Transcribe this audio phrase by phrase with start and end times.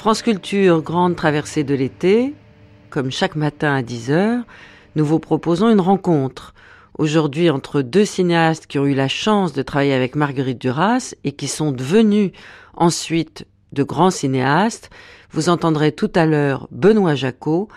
[0.00, 2.32] France Culture, grande traversée de l'été.
[2.88, 4.44] Comme chaque matin à 10h,
[4.96, 6.54] nous vous proposons une rencontre.
[6.96, 11.32] Aujourd'hui, entre deux cinéastes qui ont eu la chance de travailler avec Marguerite Duras et
[11.32, 12.32] qui sont devenus
[12.72, 14.88] ensuite de grands cinéastes.
[15.32, 17.68] Vous entendrez tout à l'heure Benoît Jacot,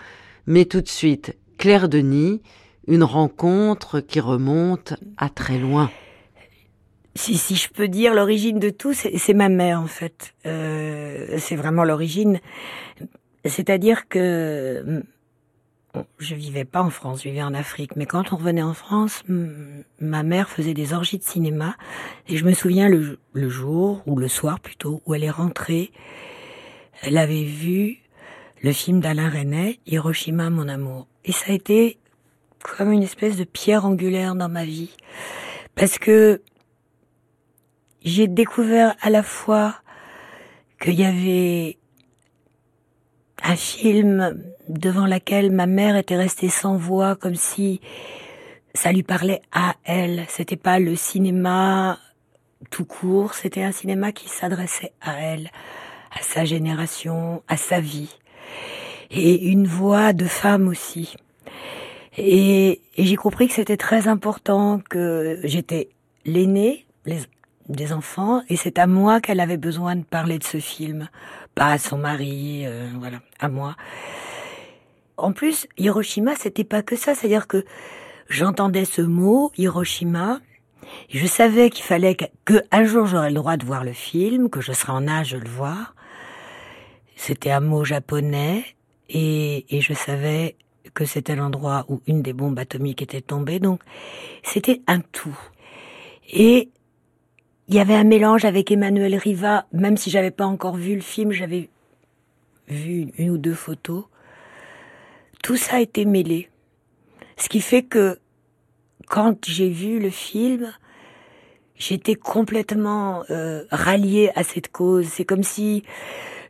[0.46, 2.40] mais tout de suite Claire Denis,
[2.88, 5.90] une rencontre qui remonte à très loin
[7.14, 10.34] si, si je peux dire l'origine de tout, c'est ma mère en fait.
[10.46, 12.40] Euh, c'est vraiment l'origine.
[13.44, 15.02] C'est-à-dire que
[16.18, 17.96] je vivais pas en France, je vivais en Afrique.
[17.96, 19.22] Mais quand on revenait en France,
[20.00, 21.76] ma mère faisait des orgies de cinéma.
[22.28, 25.92] Et je me souviens le, le jour, ou le soir plutôt, où elle est rentrée,
[27.02, 27.98] elle avait vu
[28.62, 31.06] le film d'Alain Resnais, Hiroshima, mon amour.
[31.24, 31.98] Et ça a été
[32.58, 34.96] comme une espèce de pierre angulaire dans ma vie.
[35.74, 36.40] Parce que
[38.04, 39.76] j'ai découvert à la fois
[40.80, 41.78] qu'il y avait
[43.42, 47.80] un film devant lequel ma mère était restée sans voix, comme si
[48.74, 50.24] ça lui parlait à elle.
[50.28, 51.98] C'était pas le cinéma
[52.70, 55.50] tout court, c'était un cinéma qui s'adressait à elle,
[56.10, 58.16] à sa génération, à sa vie.
[59.10, 61.14] Et une voix de femme aussi.
[62.16, 65.90] Et, et j'ai compris que c'était très important, que j'étais
[66.24, 66.86] l'aînée,
[67.68, 71.08] des enfants et c'est à moi qu'elle avait besoin de parler de ce film,
[71.54, 73.76] pas à son mari, euh, voilà, à moi.
[75.16, 77.64] En plus, Hiroshima, c'était pas que ça, c'est-à-dire que
[78.28, 80.40] j'entendais ce mot Hiroshima,
[81.08, 84.60] je savais qu'il fallait que, un jour j'aurais le droit de voir le film, que
[84.60, 85.94] je serais en âge de le voir.
[87.16, 88.64] C'était un mot japonais
[89.08, 90.56] et, et je savais
[90.92, 93.80] que c'était l'endroit où une des bombes atomiques était tombée, donc
[94.42, 95.38] c'était un tout.
[96.32, 96.70] Et
[97.68, 101.00] il y avait un mélange avec Emmanuel Riva, même si j'avais pas encore vu le
[101.00, 101.70] film, j'avais
[102.68, 104.04] vu une ou deux photos.
[105.42, 106.50] Tout ça a été mêlé.
[107.36, 108.18] Ce qui fait que
[109.06, 110.72] quand j'ai vu le film,
[111.76, 115.06] j'étais complètement euh, ralliée à cette cause.
[115.06, 115.84] C'est comme si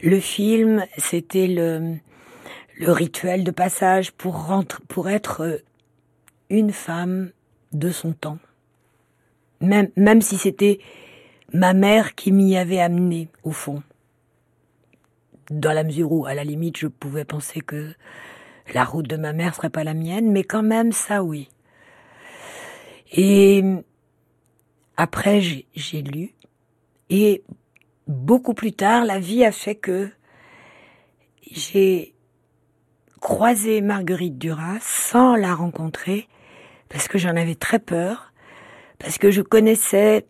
[0.00, 1.96] le film, c'était le,
[2.80, 5.58] rituel de passage pour, pour être euh,
[6.50, 7.30] une femme
[7.72, 8.38] de son temps.
[9.60, 10.80] Même, même si c'était
[11.54, 13.82] ma mère qui m'y avait amené, au fond.
[15.50, 17.94] Dans la mesure où, à la limite, je pouvais penser que
[18.74, 21.48] la route de ma mère serait pas la mienne, mais quand même, ça oui.
[23.12, 23.62] Et
[24.96, 26.34] après, j'ai lu,
[27.08, 27.44] et
[28.08, 30.10] beaucoup plus tard, la vie a fait que
[31.52, 32.14] j'ai
[33.20, 36.28] croisé Marguerite Duras sans la rencontrer,
[36.88, 38.32] parce que j'en avais très peur,
[38.98, 40.26] parce que je connaissais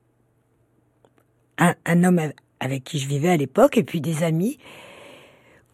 [1.59, 4.59] un, homme avec qui je vivais à l'époque, et puis des amis,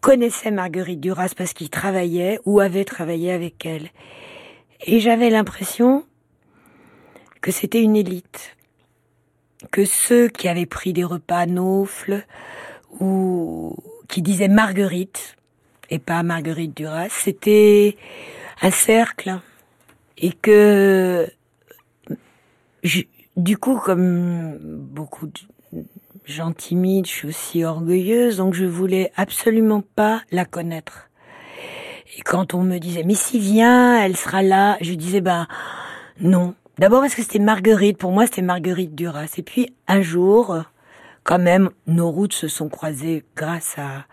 [0.01, 3.89] connaissaient Marguerite Duras parce qu'ils travaillaient ou avaient travaillé avec elle.
[4.85, 6.05] Et j'avais l'impression
[7.41, 8.57] que c'était une élite,
[9.71, 12.25] que ceux qui avaient pris des repas à Naufle
[12.99, 13.75] ou
[14.07, 15.37] qui disaient Marguerite
[15.89, 17.95] et pas Marguerite Duras, c'était
[18.61, 19.39] un cercle
[20.17, 21.31] et que
[23.37, 25.27] du coup, comme beaucoup
[26.25, 31.09] gens timides, je suis aussi orgueilleuse, donc je voulais absolument pas la connaître.
[32.17, 35.47] Et quand on me disait, mais si vient, elle sera là, je disais, ben,
[36.19, 36.55] non.
[36.77, 39.33] D'abord parce que c'était Marguerite, pour moi c'était Marguerite Duras.
[39.37, 40.63] Et puis, un jour,
[41.23, 44.05] quand même, nos routes se sont croisées grâce à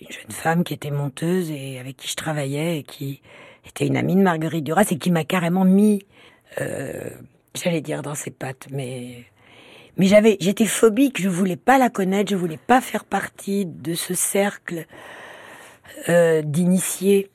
[0.00, 3.22] une jeune femme qui était monteuse et avec qui je travaillais et qui
[3.66, 6.06] était une amie de Marguerite Duras et qui m'a carrément mis,
[6.60, 7.10] euh,
[7.54, 9.24] j'allais dire dans ses pattes, mais
[9.96, 13.94] mais j'avais, j'étais phobique, je voulais pas la connaître, je voulais pas faire partie de
[13.94, 14.86] ce cercle
[16.08, 17.30] euh, d'initiés.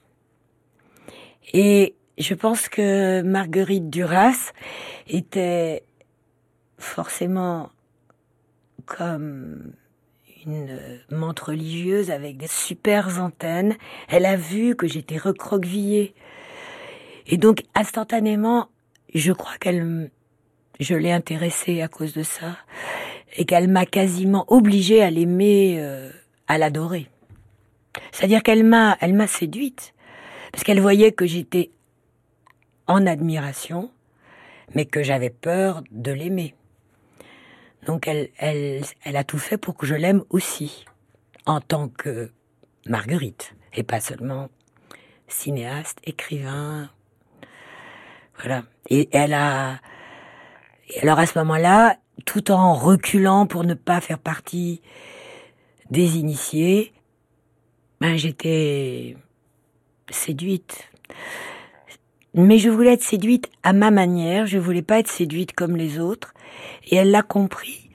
[1.53, 4.51] Et je pense que Marguerite Duras
[5.07, 5.83] était
[6.77, 7.69] forcément
[8.85, 9.73] comme
[10.45, 10.79] une
[11.09, 13.75] menthe religieuse avec des super antennes.
[14.07, 16.13] Elle a vu que j'étais recroquevillée.
[17.27, 18.69] Et donc, instantanément,
[19.13, 20.11] je crois qu'elle
[20.81, 22.57] je l'ai intéressée à cause de ça,
[23.35, 26.11] et qu'elle m'a quasiment obligée à l'aimer, euh,
[26.47, 27.07] à l'adorer.
[28.11, 28.97] C'est-à-dire qu'elle m'a,
[29.27, 29.93] séduite,
[30.51, 31.71] parce qu'elle voyait que j'étais
[32.87, 33.91] en admiration,
[34.75, 36.55] mais que j'avais peur de l'aimer.
[37.85, 40.85] Donc elle, elle, elle a tout fait pour que je l'aime aussi,
[41.45, 42.31] en tant que
[42.87, 44.49] Marguerite, et pas seulement
[45.27, 46.89] cinéaste, écrivain.
[48.37, 48.63] Voilà.
[48.89, 49.79] Et elle a,
[50.91, 54.81] et alors à ce moment-là, tout en reculant pour ne pas faire partie
[55.89, 56.93] des initiés,
[57.99, 59.15] ben, j'étais
[60.09, 60.89] séduite.
[62.33, 65.99] Mais je voulais être séduite à ma manière, je voulais pas être séduite comme les
[65.99, 66.33] autres.
[66.85, 67.89] Et elle l'a compris.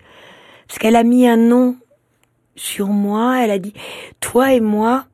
[0.66, 1.76] Parce qu'elle a mis un nom
[2.54, 3.75] sur moi, elle a dit,
[4.20, 5.06] toi et moi,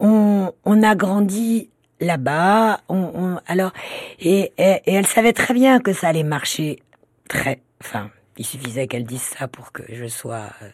[0.00, 1.70] on, on a grandi
[2.04, 3.72] là-bas, on, alors,
[4.20, 6.82] et, elle savait très bien que ça allait marcher
[7.28, 10.68] très, enfin, il suffisait qu'elle dise ça pour que je sois, euh,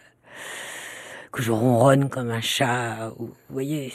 [1.32, 3.92] que je ronronne comme un chat, ou, vous voyez,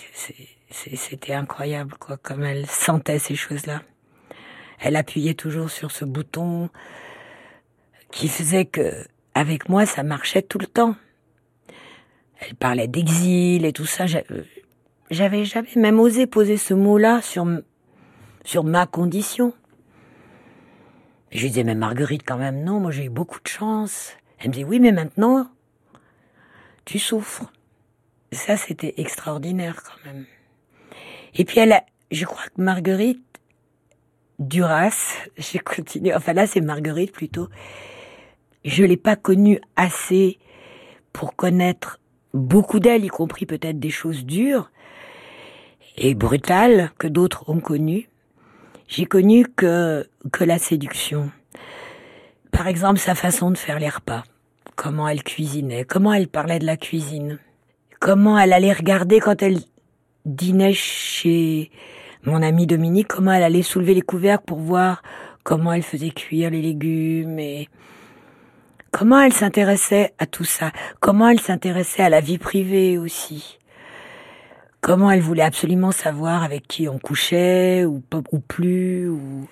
[0.72, 3.82] c'était incroyable, quoi, comme elle sentait ces choses-là.
[4.80, 6.70] Elle appuyait toujours sur ce bouton
[8.12, 10.96] qui faisait que, avec moi, ça marchait tout le temps.
[12.40, 14.06] Elle parlait d'exil et tout ça.
[15.12, 17.48] J'avais jamais même osé poser ce mot-là sur,
[18.44, 19.54] sur ma condition.
[21.32, 24.14] je lui disais, mais Marguerite, quand même, non, moi j'ai eu beaucoup de chance.
[24.40, 25.48] Elle me dit, oui, mais maintenant,
[26.86, 27.52] tu souffres.
[28.32, 30.26] Ça, c'était extraordinaire quand même.
[31.36, 33.22] Et puis elle a, je crois que Marguerite
[34.40, 37.50] Duras, j'ai continué, enfin là c'est Marguerite plutôt,
[38.64, 40.40] je l'ai pas connue assez
[41.14, 42.00] pour connaître
[42.34, 44.72] beaucoup d'elle, y compris peut-être des choses dures
[45.98, 48.10] et brutales que d'autres ont connues.
[48.88, 51.32] J'ai connu que, que la séduction.
[52.52, 54.24] Par exemple, sa façon de faire les repas.
[54.76, 57.40] Comment elle cuisinait, comment elle parlait de la cuisine.
[58.00, 59.60] Comment elle allait regarder quand elle
[60.26, 61.72] dînait chez
[62.24, 65.02] mon amie Dominique, comment elle allait soulever les couvercles pour voir
[65.44, 67.70] comment elle faisait cuire les légumes et
[68.98, 70.72] Comment elle s'intéressait à tout ça
[71.02, 73.60] Comment elle s'intéressait à la vie privée aussi
[74.86, 79.48] Comment elle voulait absolument savoir avec qui on couchait ou, ou plus ou...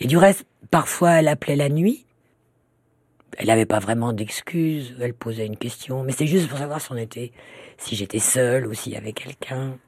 [0.00, 2.04] Et du reste, parfois elle appelait la nuit.
[3.36, 4.96] Elle n'avait pas vraiment d'excuses.
[5.00, 7.30] Elle posait une question, mais c'est juste pour savoir si était,
[7.76, 9.78] si j'étais seule ou s'il y avait quelqu'un.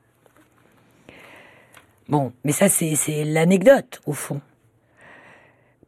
[2.09, 4.41] Bon, mais ça c'est l'anecdote au fond.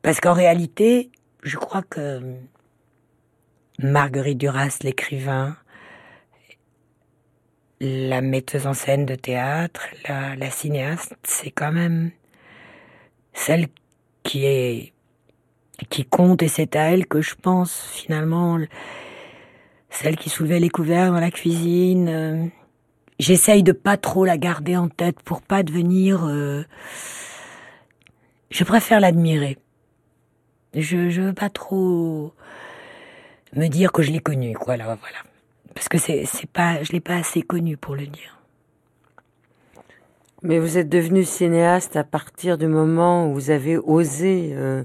[0.03, 1.13] Parce qu'en réalité,
[1.45, 2.21] je crois que
[3.79, 5.57] Marguerite Duras, l'écrivain,
[7.83, 12.13] la metteuse en scène de théâtre, la, cinéaste, c'est quand même
[13.35, 13.67] celle
[14.23, 14.93] qui est
[15.91, 18.57] qui compte et c'est à elle que je pense finalement
[19.91, 22.53] celle qui soulevait les couverts dans la cuisine.
[23.19, 26.25] J'essaye de pas trop la garder en tête pour pas devenir.
[26.25, 26.65] Euh,
[28.51, 29.59] je préfère l'admirer.
[30.75, 32.33] Je, je veux pas trop
[33.55, 35.19] me dire que je l'ai connu, quoi, là, voilà.
[35.75, 38.39] Parce que c'est, pas, je l'ai pas assez connu pour le dire.
[40.43, 44.83] Mais vous êtes devenu cinéaste à partir du moment où vous avez osé euh,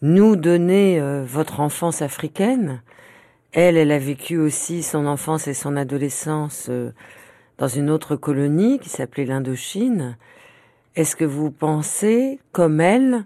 [0.00, 2.82] nous donner euh, votre enfance africaine.
[3.52, 6.92] Elle, elle a vécu aussi son enfance et son adolescence euh,
[7.58, 10.16] dans une autre colonie qui s'appelait l'Indochine.
[10.96, 13.24] Est-ce que vous pensez, comme elle,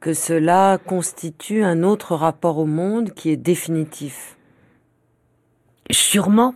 [0.00, 4.35] que cela constitue un autre rapport au monde qui est définitif?
[5.90, 6.54] Sûrement,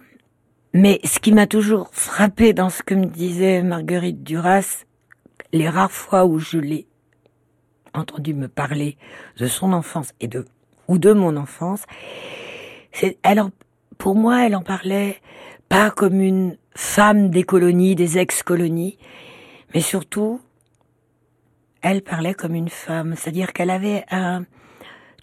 [0.73, 4.85] mais ce qui m'a toujours frappé dans ce que me disait Marguerite Duras,
[5.53, 6.87] les rares fois où je l'ai
[7.95, 8.97] entendu me parler
[9.39, 10.45] de son enfance et de
[10.89, 11.85] ou de mon enfance,
[12.93, 13.51] c'est alors
[13.99, 15.21] pour moi elle en parlait
[15.69, 18.99] pas comme une femme des colonies, des ex-colonies,
[19.75, 20.41] mais surtout
[21.83, 24.45] elle parlait comme une femme, c'est-à-dire qu'elle avait un...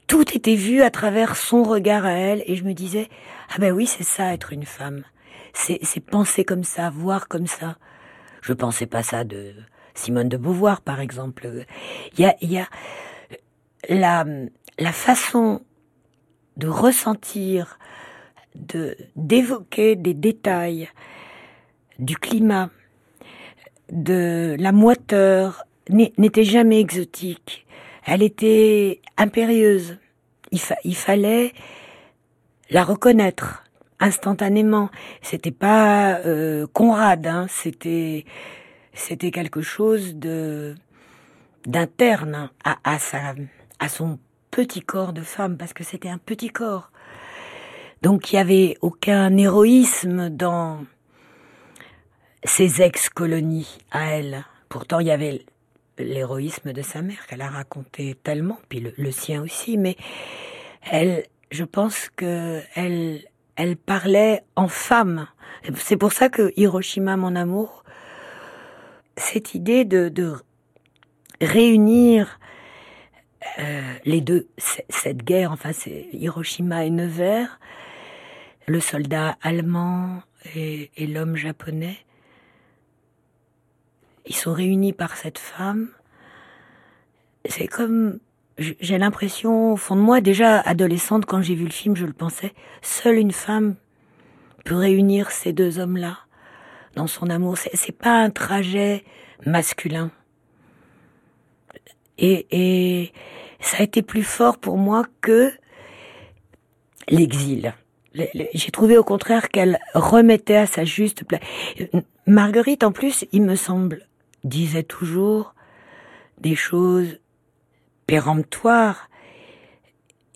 [0.08, 3.10] Tout était vu à travers son regard à elle, et je me disais,
[3.50, 5.04] ah ben oui, c'est ça, être une femme.
[5.54, 7.78] C'est, c'est penser comme ça, voir comme ça.
[8.42, 9.54] Je pensais pas ça de
[9.96, 11.66] Simone de Beauvoir, par exemple.
[12.18, 12.68] Il y a, il y a
[13.90, 14.26] la,
[14.80, 15.62] la façon
[16.56, 17.78] de ressentir,
[18.56, 20.90] de, d'évoquer des détails
[22.00, 22.70] du climat,
[23.92, 27.67] de la moiteur, n'était jamais exotique.
[28.08, 29.98] Elle était impérieuse.
[30.86, 31.52] Il, fallait
[32.70, 33.66] la reconnaître
[34.00, 34.90] instantanément.
[35.22, 38.24] C'était pas euh, Conrad, hein, c'était
[38.94, 40.74] c'était quelque chose de
[41.66, 43.36] d'interne à, à sa
[43.78, 44.20] à son
[44.52, 46.92] petit corps de femme parce que c'était un petit corps.
[48.04, 50.86] Donc il y avait aucun héroïsme dans
[52.46, 54.46] ces ex-colonies à elle.
[54.70, 55.46] Pourtant il y avait
[55.98, 59.96] l'héroïsme de sa mère qu'elle a raconté tellement, puis le, sien aussi, mais
[60.90, 63.22] elle, je pense que elle,
[63.56, 65.28] elle parlait en femme.
[65.76, 67.84] C'est pour ça que Hiroshima, mon amour,
[69.16, 70.36] cette idée de, de
[71.42, 72.40] réunir
[73.60, 77.60] euh, les deux, cette guerre, enfin c'est Hiroshima et Nevers,
[78.68, 80.22] le soldat allemand
[80.56, 81.98] et, et l'homme japonais.
[84.28, 85.90] Ils sont réunis par cette femme.
[87.46, 88.20] C'est comme
[88.58, 92.14] j'ai l'impression au fond de moi, déjà adolescente, quand j'ai vu le film, je le
[92.14, 93.76] pensais, seule une femme
[94.66, 96.18] peut réunir ces deux hommes-là
[96.96, 97.58] dans son amour.
[97.58, 99.04] C'est pas un trajet
[99.46, 100.12] masculin.
[102.18, 103.14] Et, et
[103.60, 105.52] ça a été plus fort pour moi que
[107.08, 107.74] l'exil.
[108.16, 111.42] J'ai trouvé au contraire qu'elle remettait à sa juste place.
[112.26, 114.08] Marguerite, en plus, il me semble,
[114.44, 115.54] disait toujours
[116.40, 117.20] des choses
[118.06, 119.10] péremptoires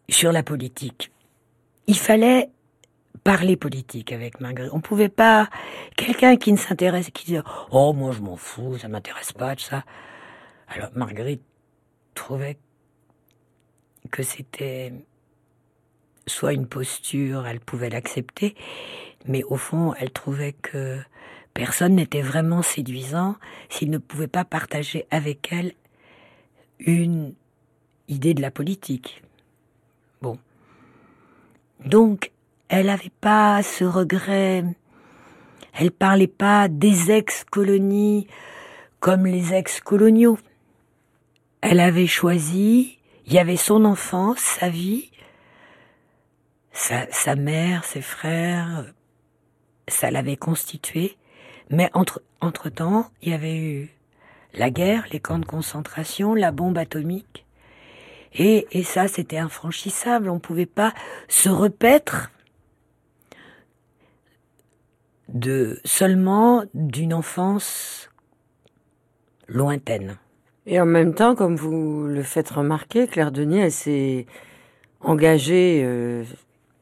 [0.10, 1.12] sur la politique.
[1.88, 2.50] Il fallait
[3.24, 4.74] parler politique avec Marguerite.
[4.74, 5.50] On pouvait pas
[5.96, 7.42] quelqu'un qui ne s'intéresse, qui disait
[7.72, 9.84] oh moi je m'en fous, ça m'intéresse pas de ça.
[10.68, 11.44] Alors Marguerite
[12.16, 12.58] trouvait
[14.10, 14.94] que c'était
[16.28, 18.56] soit une posture, elle pouvait l'accepter,
[19.26, 21.00] mais au fond, elle trouvait que
[21.54, 23.36] personne n'était vraiment séduisant
[23.70, 25.74] s'il ne pouvait pas partager avec elle
[26.80, 27.34] une
[28.08, 29.24] idée de la politique.
[30.22, 30.38] Bon.
[31.86, 32.32] Donc,
[32.70, 34.64] elle n'avait pas ce regret.
[35.74, 38.28] Elle parlait pas des ex-colonies
[39.00, 40.38] comme les ex-coloniaux.
[41.62, 45.12] Elle avait choisi, il y avait son enfance, sa vie,
[46.72, 48.86] sa, sa mère, ses frères,
[49.88, 51.18] ça l'avait constitué.
[51.72, 53.90] Mais entre, entre temps, il y avait eu
[54.54, 57.46] la guerre, les camps de concentration, la bombe atomique.
[58.34, 60.30] Et, et ça, c'était infranchissable.
[60.30, 60.94] On ne pouvait pas
[61.30, 62.32] se repaître
[65.30, 68.10] de seulement d'une enfance
[69.48, 70.18] lointaine.
[70.66, 74.26] Et en même temps, comme vous le faites remarquer, Claire Denis, elle s'est
[75.00, 76.24] engagée euh,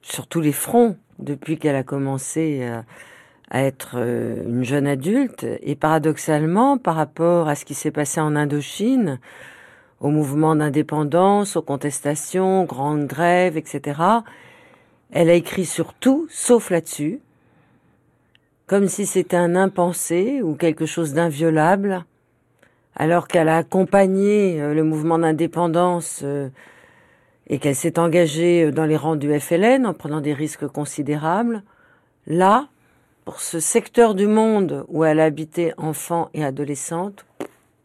[0.01, 2.86] sur tous les fronts depuis qu'elle a commencé à,
[3.49, 5.45] à être euh, une jeune adulte.
[5.61, 9.19] Et paradoxalement, par rapport à ce qui s'est passé en Indochine,
[9.99, 14.01] au mouvement d'indépendance, aux contestations, aux grandes grèves, etc.,
[15.11, 17.19] elle a écrit sur tout, sauf là-dessus,
[18.67, 22.05] comme si c'était un impensé ou quelque chose d'inviolable,
[22.95, 26.49] alors qu'elle a accompagné euh, le mouvement d'indépendance euh,
[27.47, 31.63] et qu'elle s'est engagée dans les rangs du FLN en prenant des risques considérables.
[32.27, 32.67] Là,
[33.38, 37.25] ce secteur du monde où elle habitait enfant et adolescente,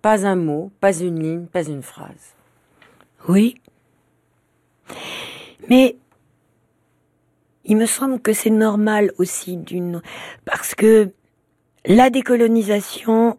[0.01, 2.35] pas un mot, pas une ligne, pas une phrase.
[3.29, 3.57] Oui.
[5.69, 5.97] Mais
[7.65, 10.03] il me semble que c'est normal aussi d'une
[10.45, 11.11] parce que
[11.87, 13.39] la décolonisation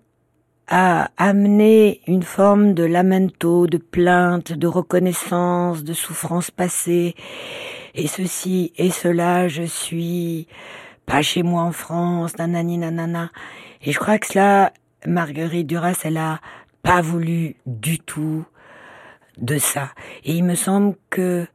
[0.68, 7.16] a amené une forme de lamento, de plainte, de reconnaissance, de souffrance passée,
[7.94, 10.48] et ceci et cela, je suis
[11.06, 13.32] pas chez moi en France, nanani nanana.
[13.82, 14.74] Et je crois que cela,
[15.06, 16.40] Marguerite Duras, elle a
[16.82, 18.46] pas voulu du tout
[19.38, 19.92] de ça.
[20.24, 21.48] Et il me semble que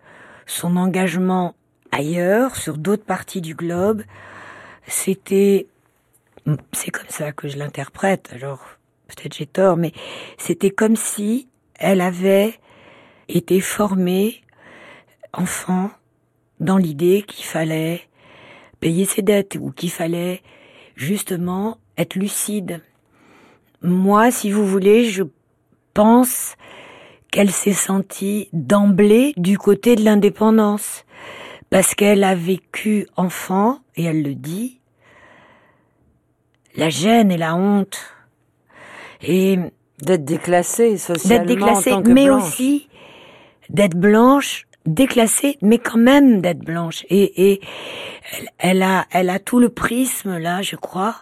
[0.47, 1.55] son engagement
[1.93, 4.03] ailleurs, sur d'autres parties du globe,
[4.87, 5.67] c'était,
[6.73, 8.65] c'est comme ça que je l'interprète, alors
[9.09, 9.93] peut-être j'ai tort, mais
[10.39, 12.59] c'était comme si elle avait
[13.29, 14.43] été formée,
[15.33, 15.91] enfant,
[16.59, 18.03] dans l'idée qu'il fallait
[18.81, 20.43] payer ses dettes ou qu'il fallait
[20.97, 22.83] justement être lucide.
[23.83, 25.23] Moi, si vous voulez, je
[25.95, 26.57] pense
[27.31, 31.05] qu'elle s'est sentie d'emblée du côté de l'indépendance
[31.71, 34.81] parce qu'elle a vécu enfant, et elle le dit,
[36.75, 37.99] la gêne et la honte.
[39.23, 39.57] Et
[40.03, 41.45] d'être déclassée socialement.
[41.47, 42.89] D'être déclassée, mais aussi
[43.69, 47.05] d'être blanche, déclassée, mais quand même d'être blanche.
[47.09, 47.61] Et, et
[48.59, 51.17] elle, a, elle a tout le prisme là, je crois,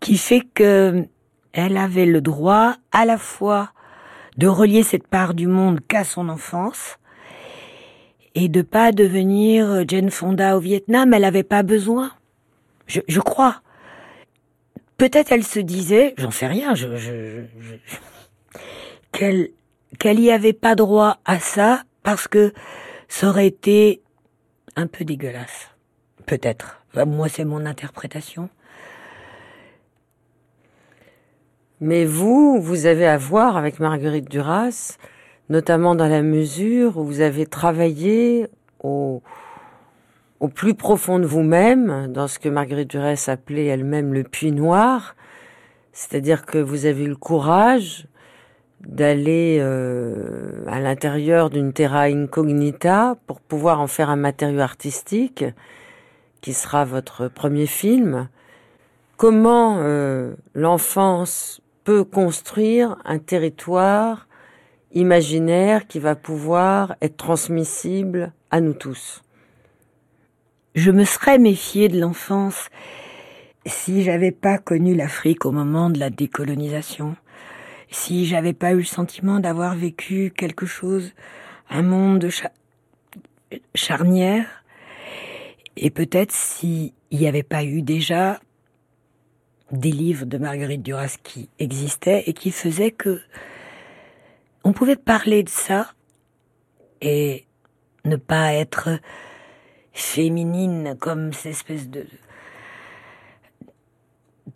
[0.00, 1.06] qui fait que
[1.52, 3.72] elle avait le droit à la fois
[4.36, 6.96] de relier cette part du monde qu'à son enfance,
[8.34, 12.12] et de pas devenir Jane Fonda au Vietnam, elle avait pas besoin.
[12.86, 13.60] Je, je crois.
[14.96, 17.40] Peut-être elle se disait, j'en sais rien, je, je,
[19.12, 19.50] qu'elle
[19.98, 22.52] qu'elle y avait pas droit à ça parce que
[23.08, 24.02] ça aurait été
[24.76, 25.70] un peu dégueulasse.
[26.26, 26.82] Peut-être.
[26.94, 28.48] Moi, c'est mon interprétation.
[31.80, 34.98] Mais vous, vous avez à voir avec Marguerite Duras
[35.50, 38.46] notamment dans la mesure où vous avez travaillé
[38.82, 39.20] au,
[40.38, 45.16] au plus profond de vous-même, dans ce que Marguerite Duras appelait elle-même le puits noir,
[45.92, 48.06] c'est-à-dire que vous avez eu le courage
[48.80, 55.44] d'aller euh, à l'intérieur d'une terra incognita pour pouvoir en faire un matériau artistique
[56.40, 58.28] qui sera votre premier film,
[59.16, 64.26] comment euh, l'enfance peut construire un territoire
[64.92, 69.22] imaginaire qui va pouvoir être transmissible à nous tous?
[70.74, 72.70] Je me serais méfiée de l'enfance
[73.66, 77.16] si j'avais pas connu l'Afrique au moment de la décolonisation,
[77.90, 81.12] si j'avais pas eu le sentiment d'avoir vécu quelque chose,
[81.68, 82.28] un monde
[83.74, 84.46] charnière,
[85.76, 88.40] et peut-être s'il n'y avait pas eu déjà
[89.72, 93.20] des livres de Marguerite Duras qui existaient et qui faisaient que
[94.64, 95.92] on pouvait parler de ça
[97.00, 97.46] et
[98.04, 99.00] ne pas être
[99.92, 102.06] féminine comme cette espèce de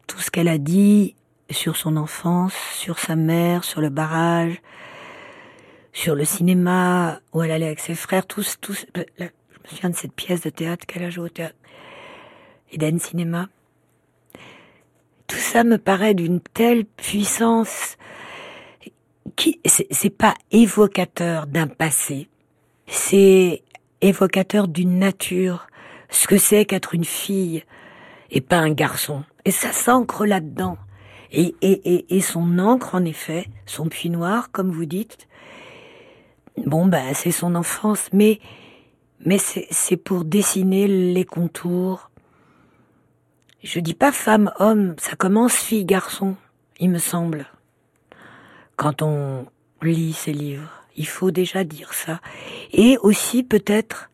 [0.07, 1.15] tout ce qu'elle a dit
[1.51, 4.61] sur son enfance, sur sa mère, sur le barrage,
[5.93, 8.87] sur le cinéma où elle allait avec ses frères, tous, tous.
[8.95, 9.29] Je me
[9.69, 11.57] souviens de cette pièce de théâtre qu'elle a joué au théâtre.
[12.73, 13.49] Eden Cinéma.
[15.27, 17.97] Tout ça me paraît d'une telle puissance
[19.37, 22.29] qui, c'est pas évocateur d'un passé,
[22.87, 23.63] c'est
[24.01, 25.67] évocateur d'une nature,
[26.11, 27.65] ce que c'est qu'être une fille
[28.31, 29.25] et pas un garçon.
[29.45, 30.77] Et ça s'ancre là-dedans.
[31.37, 35.27] Et, et, et, son encre, en effet, son puits noir, comme vous dites,
[36.65, 38.39] bon, ben, c'est son enfance, mais,
[39.25, 42.11] mais c'est pour dessiner les contours.
[43.65, 46.37] Je dis pas femme-homme, ça commence fille-garçon,
[46.79, 47.47] il me semble
[48.77, 49.47] quand on
[49.83, 50.71] lit ces livres.
[50.97, 52.21] Il faut déjà dire ça.
[52.73, 54.11] Et aussi peut-être,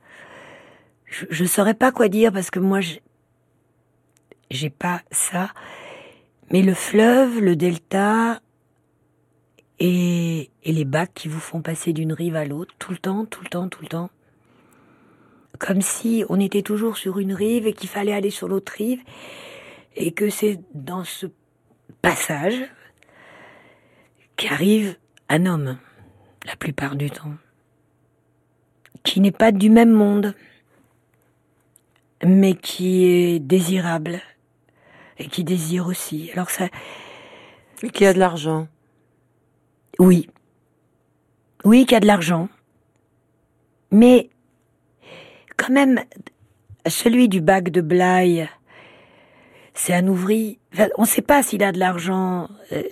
[1.06, 2.80] je ne saurais pas quoi dire parce que moi,
[4.50, 5.50] j'ai pas ça.
[6.50, 8.40] Mais le fleuve, le delta
[9.78, 13.42] et, les bacs qui vous font passer d'une rive à l'autre, tout le temps, tout
[13.42, 14.10] le temps, tout le temps.
[15.58, 19.00] Comme si on était toujours sur une rive et qu'il fallait aller sur l'autre rive.
[19.96, 21.26] Et que c'est dans ce
[22.02, 22.64] passage,
[24.36, 24.96] qu'arrive
[25.28, 25.78] un homme,
[26.46, 27.34] la plupart du temps,
[29.02, 30.34] qui n'est pas du même monde,
[32.24, 34.20] mais qui est désirable
[35.20, 36.30] et qui désire aussi.
[36.32, 36.68] Alors ça.
[37.82, 38.66] Et qui a de l'argent.
[39.98, 40.28] Oui.
[41.64, 42.48] Oui, qui a de l'argent.
[43.92, 44.30] Mais,
[45.56, 46.00] quand même,
[46.86, 48.48] celui du bac de Blaye,
[49.74, 50.58] c'est un ouvrier.
[50.96, 52.48] on ne sait pas s'il a de l'argent.
[52.72, 52.82] Euh,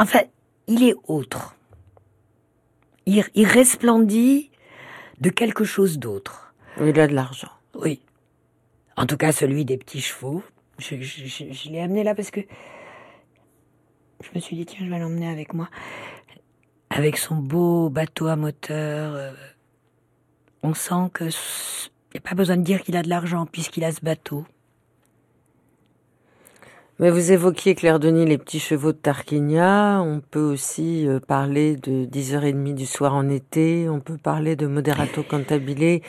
[0.00, 0.20] Enfin,
[0.66, 1.54] il est autre.
[3.04, 4.50] Il, resplendit
[5.20, 6.54] de quelque chose d'autre.
[6.80, 7.50] Il a de l'argent.
[7.74, 8.00] Oui.
[8.96, 10.42] En tout cas, celui des petits chevaux.
[10.80, 12.40] Je, l'ai amené là parce que
[14.22, 15.68] je me suis dit, tiens, je vais l'emmener avec moi.
[16.90, 19.14] Avec son beau bateau à moteur.
[19.14, 19.32] Euh,
[20.62, 23.92] on sent que n'y a pas besoin de dire qu'il a de l'argent puisqu'il a
[23.92, 24.44] ce bateau.
[26.98, 30.02] Mais vous évoquiez, Claire Denis, les petits chevaux de Tarquinia.
[30.02, 33.88] On peut aussi euh, parler de 10h30 du soir en été.
[33.88, 36.02] On peut parler de Moderato Cantabile.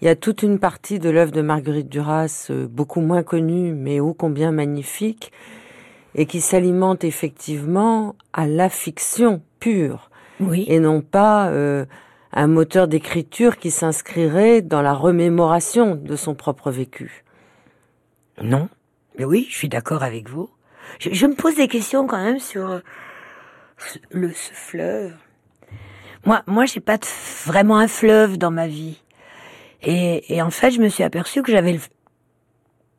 [0.00, 3.72] Il y a toute une partie de l'œuvre de Marguerite Duras, euh, beaucoup moins connue,
[3.72, 5.32] mais ô combien magnifique,
[6.14, 10.10] et qui s'alimente effectivement à la fiction pure.
[10.40, 10.64] Oui.
[10.68, 11.84] Et non pas euh,
[12.32, 17.24] un moteur d'écriture qui s'inscrirait dans la remémoration de son propre vécu.
[18.42, 18.68] Non,
[19.18, 20.50] mais oui, je suis d'accord avec vous.
[20.98, 22.80] Je, me pose des questions quand même sur euh,
[24.10, 25.14] le ce fleuve.
[26.26, 26.98] Moi, moi, j'ai pas
[27.44, 29.03] vraiment un fleuve dans ma vie.
[29.86, 31.78] Et, en fait, je me suis aperçue que j'avais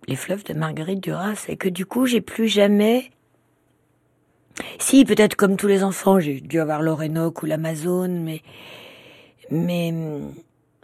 [0.07, 3.11] les fleuves de Marguerite Duras et que du coup, j'ai plus jamais.
[4.79, 8.41] Si, peut-être comme tous les enfants, j'ai dû avoir l'Orénoque ou l'Amazone, mais
[9.51, 9.93] mais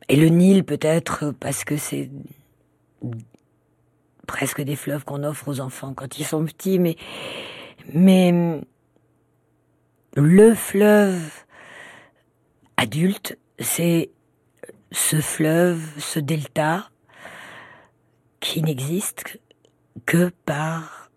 [0.09, 2.09] et le Nil peut-être parce que c'est
[4.27, 6.95] presque des fleuves qu'on offre aux enfants quand ils sont petits, mais,
[7.93, 8.61] mais
[10.15, 11.21] le fleuve
[12.77, 14.09] adulte, c'est
[14.91, 16.89] ce fleuve, ce delta,
[18.39, 19.39] qui n'existe
[20.05, 21.09] que par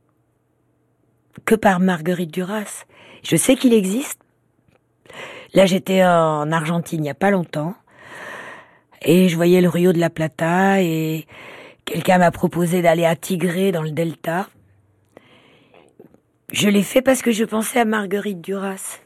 [1.44, 2.84] que par Marguerite Duras.
[3.22, 4.20] Je sais qu'il existe.
[5.52, 7.74] Là, j'étais en Argentine il n'y a pas longtemps
[9.02, 11.26] et je voyais le Rio de la Plata et
[11.84, 14.48] Quelqu'un m'a proposé d'aller à Tigré dans le delta.
[16.50, 19.00] Je l'ai fait parce que je pensais à Marguerite Duras.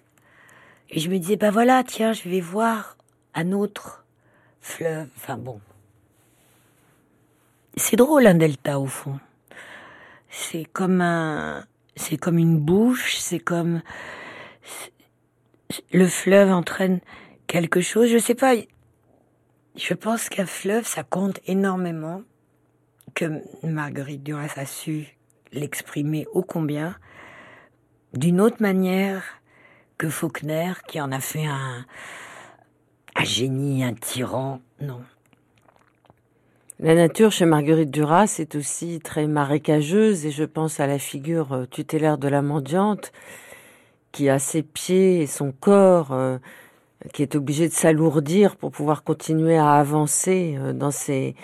[0.91, 2.97] Et je me disais, bah voilà, tiens, je vais voir
[3.35, 4.05] un autre
[4.61, 5.09] fleuve.
[5.16, 5.61] Enfin bon.
[7.77, 9.21] C'est drôle un delta au fond.
[10.31, 11.64] C'est comme un,
[11.97, 13.83] c'est comme une bouche, c'est comme,
[15.92, 17.01] le fleuve entraîne
[17.47, 18.11] quelque chose.
[18.11, 18.55] Je sais pas.
[19.77, 22.23] Je pense qu'un fleuve, ça compte énormément
[23.14, 25.07] que Marguerite Duras a su
[25.53, 26.97] l'exprimer ô combien
[28.12, 29.23] d'une autre manière
[29.99, 31.85] que Faulkner, qui en a fait un,
[33.19, 34.61] un génie, un tyran.
[34.81, 35.01] Non.
[36.81, 41.53] La nature chez Marguerite Duras est aussi très marécageuse et je pense à la figure
[41.53, 43.11] euh, tutélaire de la mendiante
[44.13, 46.39] qui a ses pieds et son corps euh,
[47.13, 51.35] qui est obligé de s'alourdir pour pouvoir continuer à avancer euh, dans ces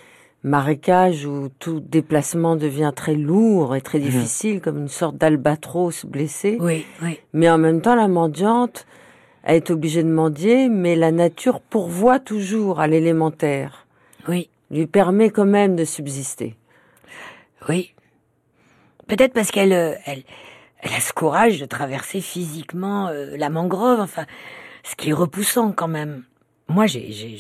[0.45, 4.05] marécages où tout déplacement devient très lourd et très mhm.
[4.05, 6.59] difficile, comme une sorte d'albatros blessé.
[6.61, 7.19] Oui, oui.
[7.33, 8.87] Mais en même temps, la mendiante,
[9.45, 13.87] elle est obligée de mendier, mais la nature pourvoit toujours à l'élémentaire.
[14.27, 14.49] Oui.
[14.71, 16.57] Lui permet quand même de subsister.
[17.69, 17.95] Oui.
[19.07, 20.23] Peut-être parce qu'elle, euh, elle,
[20.81, 24.25] elle a ce courage de traverser physiquement euh, la mangrove, enfin,
[24.83, 26.25] ce qui est repoussant quand même.
[26.69, 27.39] Moi, j'ai, j'ai,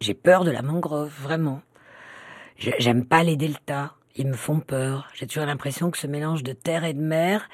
[0.00, 1.62] j'ai peur de la mangrove, vraiment.
[2.58, 3.92] J'aime pas les deltas.
[4.16, 5.08] Ils me font peur.
[5.14, 7.48] J'ai toujours l'impression que ce mélange de terre et de mer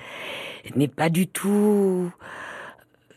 [0.74, 2.10] n'est pas du tout.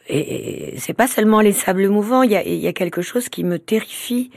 [0.09, 2.23] Et, c'est pas seulement les sables mouvants.
[2.23, 4.31] Il y a, quelque chose qui me terrifie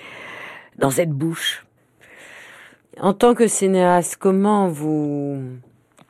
[0.78, 1.66] dans cette bouche.
[3.00, 5.42] En tant que cinéaste, comment vous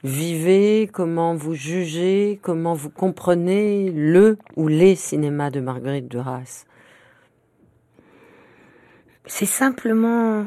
[0.02, 6.64] vivez, comment vous jugez, comment vous comprenez le ou les cinémas de Marguerite Duras?
[9.26, 10.46] C'est simplement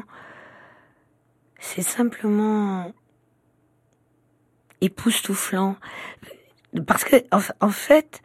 [1.66, 2.92] c'est simplement
[4.80, 5.76] époustouflant.
[6.86, 7.16] Parce que,
[7.60, 8.22] en, fait,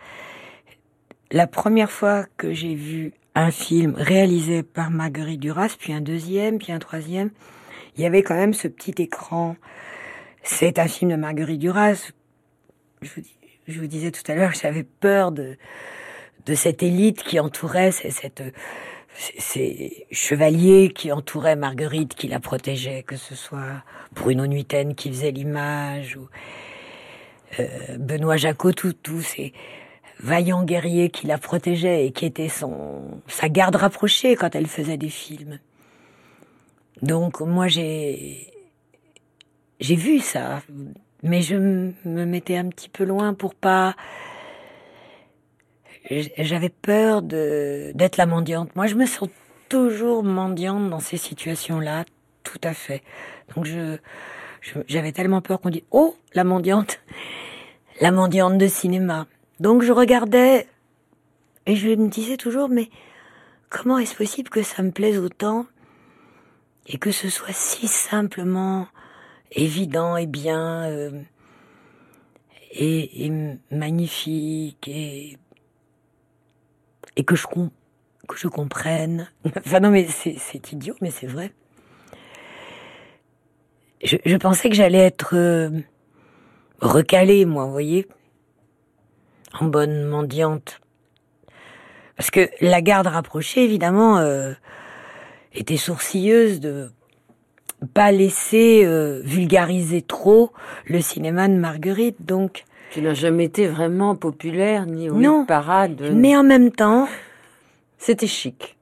[1.32, 6.58] la première fois que j'ai vu un film réalisé par Marguerite Duras, puis un deuxième,
[6.58, 7.32] puis un troisième,
[7.96, 9.56] il y avait quand même ce petit écran.
[10.44, 12.12] C'est un film de Marguerite Duras.
[13.02, 15.58] Je vous, disais tout à l'heure j'avais peur de,
[16.46, 17.92] de cette élite qui entourait
[19.14, 25.32] ces chevaliers qui entouraient Marguerite, qui la protégeaient, que ce soit Bruno Nuiten qui faisait
[25.32, 26.28] l'image, ou
[27.60, 29.54] euh, Benoît Jacot, tous ces
[30.24, 34.98] vaillants guerriers qui la protégeaient et qui étaient son, sa garde rapprochée quand elle faisait
[34.98, 35.60] des films.
[37.02, 38.48] Donc moi j'ai
[39.80, 40.62] j'ai vu ça,
[41.24, 43.96] mais je me mettais un petit peu loin pour pas
[46.10, 48.76] j'avais peur de d'être la mendiante.
[48.76, 49.30] Moi, je me sens
[49.70, 52.06] toujours mendiante dans ces situations-là,
[52.44, 53.04] tout à fait.
[53.56, 53.98] Donc je
[54.88, 57.00] j'avais tellement peur qu'on dit oh la mendiante,
[58.00, 59.28] la mendiante de cinéma.
[59.62, 60.66] Donc je regardais
[61.68, 62.90] et je me disais toujours mais
[63.70, 65.68] comment est-ce possible que ça me plaise autant
[66.88, 68.88] et que ce soit si simplement
[69.52, 71.12] évident et bien euh,
[72.72, 73.32] et,
[73.70, 75.38] magnifique et
[77.24, 79.30] que je, que je comprenne.
[79.58, 81.54] Enfin non, mais c'est idiot, mais c'est vrai.
[84.04, 85.70] Je, je, pensais que j'allais être euh,
[86.80, 88.08] recalée, moi, vous voyez,
[89.60, 90.80] en bonne mendiante.
[92.18, 94.54] Parce que la garde rapprochée, évidemment, euh,
[95.54, 96.92] était sourcilleuse de
[97.94, 100.52] pas laisser euh, vulgariser trop
[100.86, 106.12] le cinéma de Marguerite, donc tu n'as jamais été vraiment populaire ni au non, parade.
[106.14, 107.08] Mais en même temps,
[107.98, 108.78] c'était chic.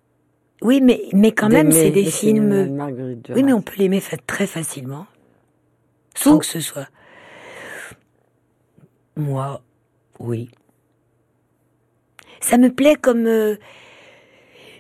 [0.62, 2.78] Oui, mais mais quand même, c'est des films.
[3.30, 5.06] oui, mais on peut l'aimer très facilement,
[6.16, 6.90] sans que ce soit.
[9.16, 9.62] Moi,
[10.20, 10.50] oui.
[12.42, 13.26] Ça me plaît comme.
[13.26, 13.56] Euh,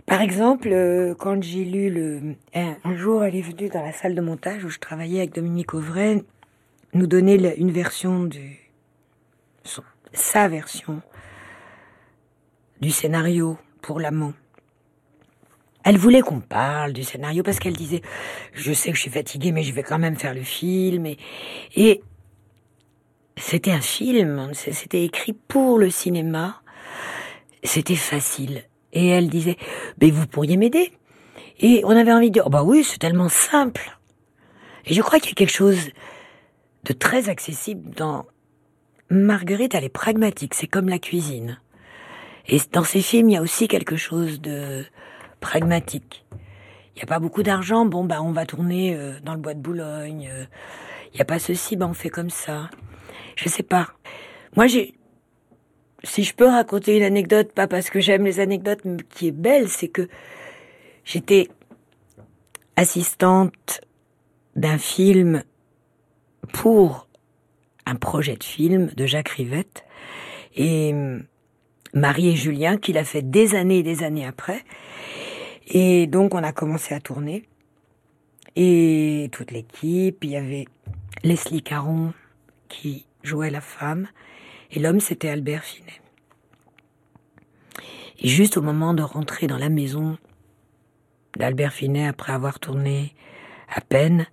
[0.05, 2.35] par exemple, euh, quand j'ai lu le.
[2.53, 5.73] Un, jour, elle est venue dans la salle de montage où je travaillais avec Dominique
[5.73, 6.23] Auvray,
[6.93, 8.57] nous donner une version du
[10.11, 11.01] sa version
[12.81, 14.33] du scénario pour l'amant.
[15.83, 18.01] Elle voulait qu'on parle du scénario parce qu'elle disait
[18.53, 21.17] je sais que je suis fatiguée mais je vais quand même faire le film et,
[21.75, 22.01] et
[23.37, 26.61] c'était un film, c'était écrit pour le cinéma,
[27.63, 28.63] c'était facile.
[28.93, 29.57] Et elle disait
[30.01, 30.91] mais vous pourriez m'aider.
[31.59, 33.97] Et on avait envie de dire oh bah oui c'est tellement simple.
[34.85, 35.89] Et je crois qu'il y a quelque chose
[36.85, 38.25] de très accessible dans
[39.09, 41.59] Marguerite, elle est pragmatique, c'est comme la cuisine.
[42.47, 44.85] Et dans ces films, il y a aussi quelque chose de
[45.39, 46.25] pragmatique.
[46.95, 49.53] Il n'y a pas beaucoup d'argent, bon, bah, on va tourner euh, dans le bois
[49.53, 50.29] de Boulogne.
[50.31, 50.45] Euh,
[51.13, 52.69] il n'y a pas ceci, bah, on fait comme ça.
[53.35, 53.87] Je sais pas.
[54.55, 54.93] Moi, j'ai,
[56.03, 59.31] si je peux raconter une anecdote, pas parce que j'aime les anecdotes, mais qui est
[59.31, 60.07] belle, c'est que
[61.03, 61.49] j'étais
[62.75, 63.81] assistante
[64.55, 65.43] d'un film
[66.53, 67.07] pour
[67.85, 69.83] un projet de film de Jacques Rivette
[70.55, 71.23] et hum,
[71.93, 74.63] Marie et Julien qui l'a fait des années et des années après.
[75.67, 77.45] Et donc on a commencé à tourner.
[78.55, 80.65] Et toute l'équipe, il y avait
[81.23, 82.13] Leslie Caron
[82.67, 84.07] qui jouait la femme,
[84.71, 86.01] et l'homme c'était Albert Finet.
[88.21, 90.17] Et juste au moment de rentrer dans la maison
[91.37, 93.13] d'Albert Finet, après avoir tourné
[93.73, 94.25] à peine,